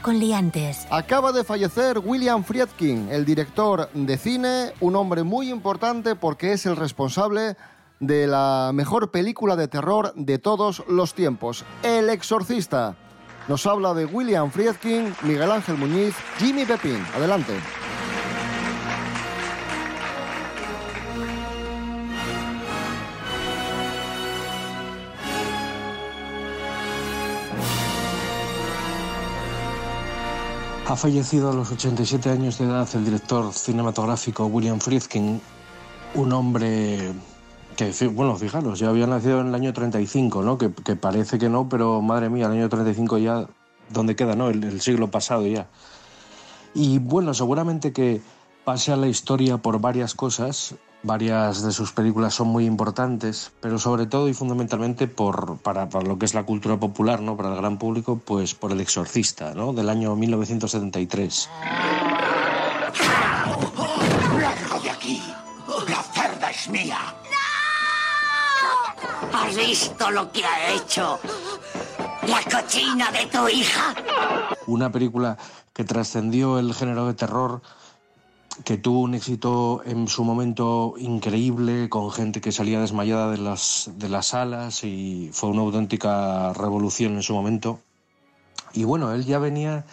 Con 0.00 0.18
liantes. 0.18 0.86
Acaba 0.90 1.30
de 1.30 1.44
fallecer 1.44 1.98
William 1.98 2.42
Friedkin, 2.42 3.10
el 3.10 3.26
director 3.26 3.90
de 3.92 4.16
cine, 4.16 4.72
un 4.80 4.96
hombre 4.96 5.24
muy 5.24 5.50
importante 5.50 6.16
porque 6.16 6.54
es 6.54 6.64
el 6.64 6.74
responsable 6.74 7.54
de 8.00 8.26
la 8.26 8.70
mejor 8.72 9.10
película 9.10 9.56
de 9.56 9.68
terror 9.68 10.14
de 10.16 10.38
todos 10.38 10.82
los 10.88 11.12
tiempos, 11.12 11.66
El 11.82 12.08
Exorcista. 12.08 12.96
Nos 13.46 13.66
habla 13.66 13.92
de 13.92 14.06
William 14.06 14.50
Friedkin, 14.50 15.14
Miguel 15.22 15.52
Ángel 15.52 15.76
Muñiz, 15.76 16.14
Jimmy 16.38 16.64
Pepín. 16.64 17.04
Adelante. 17.14 17.52
Ha 30.88 30.96
fallecido 30.96 31.50
a 31.50 31.52
los 31.52 31.70
87 31.70 32.30
años 32.30 32.56
de 32.56 32.64
edad 32.64 32.88
el 32.94 33.04
director 33.04 33.52
cinematográfico 33.52 34.46
William 34.46 34.80
Friedkin, 34.80 35.38
un 36.14 36.32
hombre 36.32 37.12
que, 37.76 37.92
bueno, 38.08 38.34
fijaros, 38.36 38.78
ya 38.78 38.88
había 38.88 39.06
nacido 39.06 39.42
en 39.42 39.48
el 39.48 39.54
año 39.54 39.74
35, 39.74 40.42
¿no? 40.42 40.56
Que, 40.56 40.72
que 40.72 40.96
parece 40.96 41.38
que 41.38 41.50
no, 41.50 41.68
pero 41.68 42.00
madre 42.00 42.30
mía, 42.30 42.46
el 42.46 42.52
año 42.52 42.70
35 42.70 43.18
ya, 43.18 43.46
¿dónde 43.90 44.16
queda, 44.16 44.34
no? 44.34 44.48
El, 44.48 44.64
el 44.64 44.80
siglo 44.80 45.10
pasado 45.10 45.46
ya. 45.46 45.68
Y 46.72 47.00
bueno, 47.00 47.34
seguramente 47.34 47.92
que 47.92 48.22
pase 48.64 48.90
a 48.90 48.96
la 48.96 49.08
historia 49.08 49.58
por 49.58 49.82
varias 49.82 50.14
cosas, 50.14 50.74
Varias 51.02 51.62
de 51.62 51.70
sus 51.70 51.92
películas 51.92 52.34
son 52.34 52.48
muy 52.48 52.66
importantes, 52.66 53.52
pero 53.60 53.78
sobre 53.78 54.06
todo 54.06 54.28
y 54.28 54.34
fundamentalmente 54.34 55.06
por, 55.06 55.58
para, 55.58 55.88
para 55.88 56.04
lo 56.04 56.18
que 56.18 56.26
es 56.26 56.34
la 56.34 56.44
cultura 56.44 56.76
popular, 56.78 57.20
¿no? 57.20 57.36
para 57.36 57.50
el 57.50 57.56
gran 57.56 57.78
público, 57.78 58.20
pues 58.24 58.54
por 58.54 58.72
El 58.72 58.80
Exorcista, 58.80 59.54
¿no? 59.54 59.72
del 59.72 59.90
año 59.90 60.16
1973. 60.16 61.50
¡Largo 64.40 64.80
de 64.80 64.90
aquí! 64.90 65.22
¡La 65.88 66.02
cerda 66.02 66.50
es 66.50 66.68
mía! 66.68 66.98
¡No! 69.32 69.38
¿Has 69.38 69.56
visto 69.56 70.10
lo 70.10 70.32
que 70.32 70.44
ha 70.44 70.72
hecho? 70.72 71.20
¡La 72.26 72.42
cochina 72.42 73.12
de 73.12 73.26
tu 73.26 73.48
hija! 73.48 73.94
Una 74.66 74.90
película 74.90 75.38
que 75.72 75.84
trascendió 75.84 76.58
el 76.58 76.74
género 76.74 77.06
de 77.06 77.14
terror, 77.14 77.62
que 78.64 78.76
tuvo 78.76 79.00
un 79.00 79.14
éxito 79.14 79.82
en 79.84 80.08
su 80.08 80.24
momento 80.24 80.94
increíble, 80.98 81.88
con 81.88 82.10
gente 82.10 82.40
que 82.40 82.52
salía 82.52 82.80
desmayada 82.80 83.30
de 83.30 83.38
las, 83.38 83.90
de 83.96 84.08
las 84.08 84.26
salas 84.26 84.84
y 84.84 85.30
fue 85.32 85.50
una 85.50 85.62
auténtica 85.62 86.52
revolución 86.52 87.14
en 87.14 87.22
su 87.22 87.34
momento. 87.34 87.80
Y 88.72 88.84
bueno, 88.84 89.12
él 89.12 89.24
ya 89.24 89.38
venía 89.38 89.84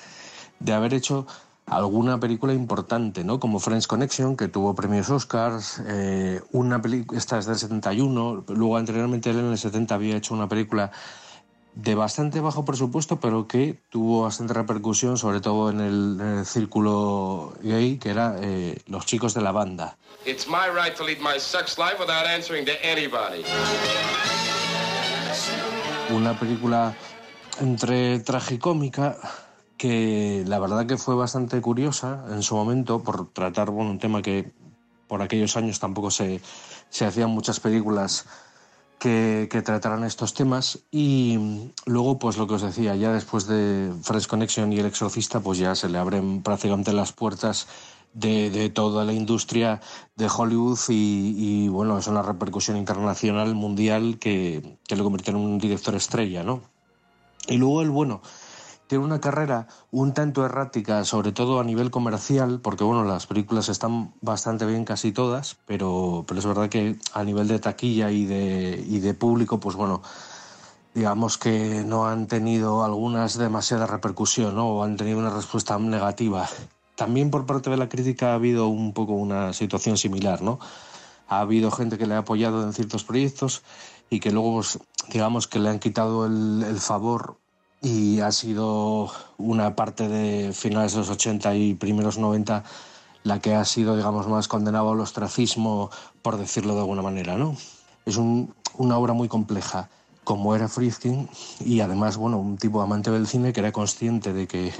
de 0.59 0.73
haber 0.73 0.93
hecho 0.93 1.27
alguna 1.65 2.19
película 2.19 2.53
importante, 2.53 3.23
¿no? 3.23 3.39
Como 3.39 3.59
Friends 3.59 3.87
Connection, 3.87 4.37
que 4.37 4.47
tuvo 4.47 4.75
premios 4.75 5.09
Oscars, 5.09 5.81
eh, 5.87 6.41
una 6.51 6.81
película, 6.81 7.17
esta 7.17 7.39
es 7.39 7.45
del 7.45 7.57
71, 7.57 8.43
luego 8.47 8.77
anteriormente 8.77 9.31
él 9.31 9.39
en 9.39 9.45
el 9.45 9.57
70 9.57 9.95
había 9.95 10.17
hecho 10.17 10.33
una 10.33 10.47
película 10.47 10.91
de 11.75 11.93
bastante 11.93 12.39
bajo 12.39 12.63
presupuesto, 12.63 13.19
pero 13.19 13.47
que 13.47 13.77
tuvo 13.89 14.23
bastante 14.23 14.53
repercusión, 14.53 15.17
sobre 15.17 15.41
todo 15.41 15.69
en 15.69 15.81
el, 15.81 16.17
en 16.19 16.37
el 16.39 16.45
círculo 16.45 17.53
gay, 17.61 17.97
que 17.97 18.09
era 18.09 18.37
eh, 18.41 18.81
Los 18.87 19.05
chicos 19.05 19.33
de 19.33 19.41
la 19.41 19.51
banda. 19.51 19.97
It's 20.25 20.47
my 20.47 20.69
right 20.73 20.95
to 20.95 21.03
lead 21.03 21.19
my 21.19 21.37
sex 21.37 21.77
life 21.77 21.97
without 21.99 22.25
answering 22.25 22.65
to 22.65 22.71
anybody. 22.81 23.43
Una 26.11 26.39
película 26.39 26.95
entre 27.59 28.19
tragicómica 28.19 29.17
que 29.77 30.43
la 30.47 30.59
verdad 30.59 30.85
que 30.85 30.97
fue 30.97 31.15
bastante 31.15 31.59
curiosa 31.59 32.23
en 32.29 32.41
su 32.41 32.55
momento 32.55 33.03
por 33.03 33.31
tratar 33.33 33.71
bueno, 33.71 33.91
un 33.91 33.99
tema 33.99 34.21
que 34.21 34.51
por 35.07 35.21
aquellos 35.21 35.57
años 35.57 35.79
tampoco 35.79 36.09
se, 36.09 36.39
se 36.89 37.05
hacían 37.05 37.29
muchas 37.29 37.59
películas 37.59 38.25
que, 39.05 39.47
que, 39.51 39.61
trataran 39.61 40.03
estos 40.03 40.33
temas 40.33 40.79
y 40.89 41.69
luego 41.85 42.17
pues 42.17 42.37
lo 42.37 42.47
que 42.47 42.55
os 42.55 42.63
decía 42.63 42.95
ya 42.95 43.11
después 43.11 43.45
de 43.45 43.93
Fresh 44.01 44.25
Connection 44.25 44.73
y 44.73 44.79
El 44.79 44.87
Exorcista 44.87 45.41
pues 45.41 45.59
ya 45.59 45.75
se 45.75 45.89
le 45.89 45.99
abren 45.99 46.41
prácticamente 46.41 46.91
las 46.91 47.11
puertas 47.11 47.67
de, 48.13 48.71
toda 48.73 49.05
la 49.05 49.13
industria 49.13 49.79
de 50.15 50.27
Hollywood 50.27 50.79
y, 50.89 51.35
y, 51.37 51.67
bueno 51.67 51.99
es 51.99 52.07
una 52.07 52.23
repercusión 52.23 52.77
internacional 52.77 53.53
mundial 53.53 54.17
que, 54.19 54.79
que 54.87 54.95
lo 54.95 55.03
convirtió 55.03 55.35
en 55.35 55.37
un 55.37 55.59
director 55.59 55.93
estrella 55.93 56.41
¿no? 56.41 56.61
y 57.47 57.57
luego 57.57 57.83
el 57.83 57.91
bueno 57.91 58.23
tiene 58.87 59.03
una 59.03 59.19
carrera 59.19 59.67
un 59.91 60.13
tanto 60.13 60.45
errática, 60.45 61.03
sobre 61.05 61.31
todo 61.31 61.59
a 61.59 61.63
nivel 61.63 61.91
comercial, 61.91 62.59
porque 62.61 62.83
bueno, 62.83 63.03
las 63.03 63.25
películas 63.25 63.69
están 63.69 64.13
bastante 64.21 64.65
bien 64.65 64.85
casi 64.85 65.11
todas, 65.11 65.57
pero, 65.65 66.23
pero 66.27 66.39
es 66.39 66.45
verdad 66.45 66.69
que 66.69 66.97
a 67.13 67.23
nivel 67.23 67.47
de 67.47 67.59
taquilla 67.59 68.11
y 68.11 68.25
de, 68.25 68.83
y 68.87 68.99
de 68.99 69.13
público, 69.13 69.59
pues 69.59 69.75
bueno, 69.75 70.01
digamos 70.93 71.37
que 71.37 71.83
no 71.83 72.07
han 72.07 72.27
tenido 72.27 72.83
algunas 72.83 73.37
demasiada 73.37 73.87
repercusión, 73.87 74.55
¿no? 74.55 74.67
O 74.69 74.83
han 74.83 74.97
tenido 74.97 75.17
una 75.17 75.31
respuesta 75.31 75.77
negativa. 75.79 76.47
También 76.95 77.31
por 77.31 77.45
parte 77.45 77.69
de 77.69 77.77
la 77.77 77.89
crítica 77.89 78.31
ha 78.31 78.35
habido 78.35 78.67
un 78.67 78.93
poco 78.93 79.13
una 79.13 79.51
situación 79.53 79.97
similar, 79.97 80.41
¿no? 80.41 80.59
Ha 81.27 81.39
habido 81.39 81.71
gente 81.71 81.97
que 81.97 82.05
le 82.05 82.13
ha 82.13 82.19
apoyado 82.19 82.63
en 82.63 82.71
ciertos 82.71 83.03
proyectos 83.03 83.63
y 84.09 84.19
que 84.19 84.31
luego, 84.31 84.53
pues, 84.53 84.79
digamos 85.11 85.47
que 85.47 85.59
le 85.59 85.69
han 85.69 85.79
quitado 85.79 86.27
el, 86.27 86.63
el 86.63 86.79
favor 86.79 87.39
y 87.81 88.19
ha 88.19 88.31
sido 88.31 89.11
una 89.37 89.75
parte 89.75 90.07
de 90.07 90.53
finales 90.53 90.93
de 90.93 90.99
los 90.99 91.09
80 91.09 91.55
y 91.55 91.73
primeros 91.75 92.17
90 92.17 92.63
la 93.23 93.39
que 93.39 93.55
ha 93.55 93.65
sido, 93.65 93.97
digamos, 93.97 94.27
más 94.27 94.47
condenado 94.47 94.91
al 94.91 94.99
ostracismo, 94.99 95.89
por 96.21 96.37
decirlo 96.37 96.75
de 96.75 96.81
alguna 96.81 97.01
manera, 97.01 97.37
¿no? 97.37 97.57
Es 98.05 98.17
un, 98.17 98.53
una 98.77 98.97
obra 98.97 99.13
muy 99.13 99.27
compleja, 99.27 99.89
como 100.23 100.55
era 100.55 100.67
Friedkin, 100.67 101.27
y 101.59 101.79
además, 101.79 102.17
bueno, 102.17 102.37
un 102.37 102.57
tipo 102.57 102.81
amante 102.81 103.09
del 103.09 103.25
cine 103.25 103.51
que 103.51 103.61
era 103.61 103.71
consciente 103.71 104.31
de 104.31 104.47
que 104.47 104.71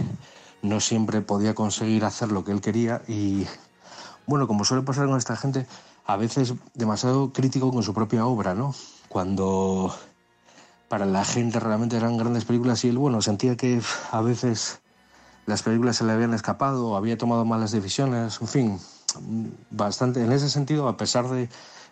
no 0.62 0.80
siempre 0.80 1.22
podía 1.22 1.56
conseguir 1.56 2.06
hacer 2.06 2.32
lo 2.32 2.44
que 2.44 2.52
él 2.52 2.62
quería 2.62 3.02
y, 3.08 3.46
bueno, 4.28 4.48
como 4.48 4.64
suele 4.64 4.84
pasar 4.84 5.08
con 5.08 5.18
esta 5.18 5.36
gente, 5.36 5.66
a 6.06 6.16
veces 6.16 6.54
demasiado 6.76 7.34
crítico 7.34 7.72
con 7.72 7.82
su 7.82 7.96
propia 7.96 8.28
obra, 8.28 8.54
¿no? 8.54 8.76
Cuando 9.10 9.96
para 10.88 11.06
la 11.06 11.26
gente 11.26 11.60
realmente 11.60 11.98
eran 11.98 12.18
grandes 12.18 12.46
películas 12.46 12.84
y 12.86 12.90
él, 12.90 12.98
bueno, 12.98 13.22
sentía 13.22 13.56
que 13.56 13.82
a 14.12 14.22
veces 14.22 14.82
las 15.46 15.64
películas 15.64 15.98
se 15.98 16.04
le 16.04 16.12
habían 16.12 16.34
escapado, 16.34 16.96
había 16.96 17.18
tomado 17.18 17.46
malas 17.46 17.72
decisiones, 17.72 18.40
en 18.42 18.48
fin, 18.48 18.80
bastante. 19.70 20.24
En 20.24 20.32
ese 20.32 20.50
sentido, 20.50 20.88
a 20.88 20.98
pesar 20.98 21.28
de, 21.30 21.50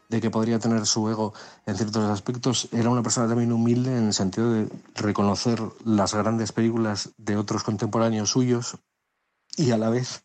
que 0.09 0.29
podría 0.29 0.59
tener 0.59 0.85
su 0.85 1.09
ego 1.09 1.33
en 1.65 1.75
ciertos 1.75 2.09
aspectos, 2.09 2.69
era 2.71 2.89
una 2.89 3.01
persona 3.01 3.27
también 3.27 3.51
humilde 3.51 3.97
en 3.97 4.07
el 4.07 4.13
sentido 4.13 4.51
de 4.53 4.69
reconocer 4.93 5.59
las 5.85 6.13
grandes 6.13 6.51
películas 6.51 7.09
de 7.17 7.35
otros 7.35 7.63
contemporáneos 7.63 8.29
suyos 8.29 8.77
y 9.57 9.71
a 9.71 9.77
la 9.77 9.89
vez 9.89 10.23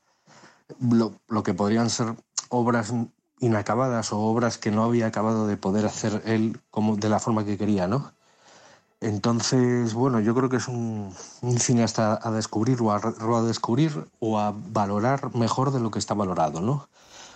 lo, 0.79 1.15
lo 1.27 1.43
que 1.43 1.55
podrían 1.55 1.89
ser 1.89 2.17
obras 2.51 2.93
inacabadas 3.41 4.13
o 4.13 4.21
obras 4.21 4.59
que 4.59 4.71
no 4.71 4.85
había 4.85 5.07
acabado 5.07 5.47
de 5.47 5.57
poder 5.57 5.87
hacer 5.87 6.23
él 6.27 6.61
como 6.71 6.97
de 6.97 7.09
la 7.09 7.19
forma 7.19 7.47
que 7.47 7.57
quería, 7.57 7.89
¿no? 7.89 8.13
Entonces, 9.01 9.95
bueno, 9.95 10.19
yo 10.19 10.35
creo 10.35 10.49
que 10.49 10.57
es 10.57 10.67
un, 10.67 11.15
cineasta 11.59 12.19
a 12.21 12.33
descubrir 12.33 12.83
o 12.83 12.91
a, 12.91 12.99
o 12.99 13.37
a, 13.37 13.43
descubrir 13.43 14.09
o 14.19 14.39
a 14.41 14.53
valorar 14.53 15.35
mejor 15.37 15.73
de 15.73 15.79
lo 15.79 15.91
que 15.93 16.01
está 16.01 16.15
valorado, 16.15 16.61
¿no? 16.61 16.89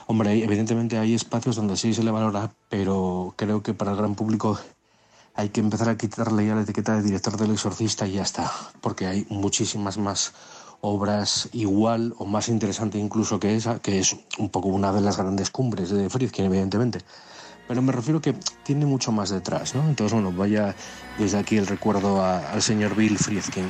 Hombre, 0.08 0.42
evidentemente 0.42 0.98
hay 0.98 1.14
espacios 1.14 1.54
donde 1.54 1.76
sí 1.76 1.94
se 1.94 2.02
le 2.02 2.10
valora, 2.10 2.52
pero 2.68 3.34
creo 3.36 3.62
que 3.62 3.74
para 3.74 3.92
el 3.92 3.96
gran 3.96 4.16
público 4.16 4.58
hay 5.34 5.50
que 5.50 5.60
empezar 5.60 5.88
a 5.88 5.96
quitarle 5.96 6.46
ya 6.46 6.56
la 6.56 6.62
etiqueta 6.62 6.96
de 6.96 7.02
director 7.02 7.36
del 7.36 7.52
exorcista 7.52 8.08
y 8.08 8.14
ya 8.14 8.22
está, 8.22 8.50
porque 8.80 9.06
hay 9.06 9.26
muchísimas 9.30 9.98
más 9.98 10.32
obras 10.80 11.48
igual 11.52 12.12
o 12.18 12.26
más 12.26 12.48
interesante 12.48 12.98
incluso 12.98 13.38
que 13.38 13.54
esa, 13.54 13.78
que 13.78 14.00
es 14.00 14.16
un 14.38 14.50
poco 14.50 14.68
una 14.68 14.92
de 14.92 15.00
las 15.00 15.16
grandes 15.16 15.50
cumbres 15.50 15.90
de 15.90 16.10
Friedkin, 16.10 16.46
evidentemente 16.46 17.02
pero 17.68 17.82
me 17.82 17.92
refiero 17.92 18.20
que 18.20 18.34
tiene 18.62 18.86
mucho 18.86 19.12
más 19.12 19.30
detrás, 19.30 19.74
¿no? 19.74 19.88
Entonces, 19.88 20.12
bueno, 20.12 20.32
vaya 20.32 20.74
desde 21.18 21.38
aquí 21.38 21.56
el 21.56 21.66
recuerdo 21.66 22.24
al 22.24 22.62
señor 22.62 22.94
Bill 22.94 23.18
Friedkin. 23.18 23.66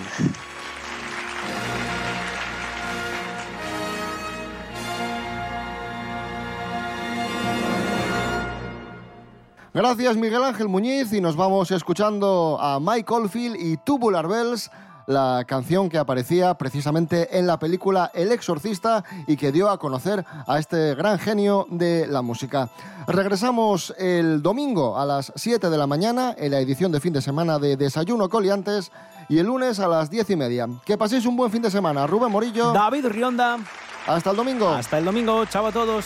Gracias 9.74 10.18
Miguel 10.18 10.44
Ángel 10.44 10.68
Muñiz 10.68 11.14
y 11.14 11.22
nos 11.22 11.34
vamos 11.34 11.70
escuchando 11.70 12.58
a 12.60 12.78
Mike 12.78 13.10
Oldfield 13.10 13.56
y 13.58 13.78
Tubular 13.78 14.28
Bells 14.28 14.70
la 15.12 15.44
canción 15.46 15.88
que 15.88 15.98
aparecía 15.98 16.54
precisamente 16.54 17.38
en 17.38 17.46
la 17.46 17.58
película 17.58 18.10
El 18.14 18.32
Exorcista 18.32 19.04
y 19.26 19.36
que 19.36 19.52
dio 19.52 19.70
a 19.70 19.78
conocer 19.78 20.24
a 20.46 20.58
este 20.58 20.94
gran 20.94 21.18
genio 21.18 21.66
de 21.70 22.06
la 22.06 22.22
música. 22.22 22.68
Regresamos 23.06 23.94
el 23.98 24.42
domingo 24.42 24.98
a 24.98 25.06
las 25.06 25.32
7 25.36 25.70
de 25.70 25.78
la 25.78 25.86
mañana 25.86 26.34
en 26.36 26.52
la 26.52 26.60
edición 26.60 26.90
de 26.92 27.00
fin 27.00 27.12
de 27.12 27.22
semana 27.22 27.58
de 27.58 27.76
Desayuno 27.76 28.28
Coliantes 28.28 28.90
y 29.28 29.38
el 29.38 29.46
lunes 29.46 29.78
a 29.80 29.88
las 29.88 30.10
10 30.10 30.30
y 30.30 30.36
media. 30.36 30.68
Que 30.84 30.98
paséis 30.98 31.26
un 31.26 31.36
buen 31.36 31.50
fin 31.50 31.62
de 31.62 31.70
semana. 31.70 32.06
Rubén 32.06 32.32
Morillo. 32.32 32.72
David 32.72 33.06
Rionda. 33.06 33.58
Hasta 34.06 34.30
el 34.30 34.36
domingo. 34.36 34.68
Hasta 34.68 34.98
el 34.98 35.04
domingo. 35.04 35.44
Chao 35.46 35.66
a 35.66 35.72
todos. 35.72 36.04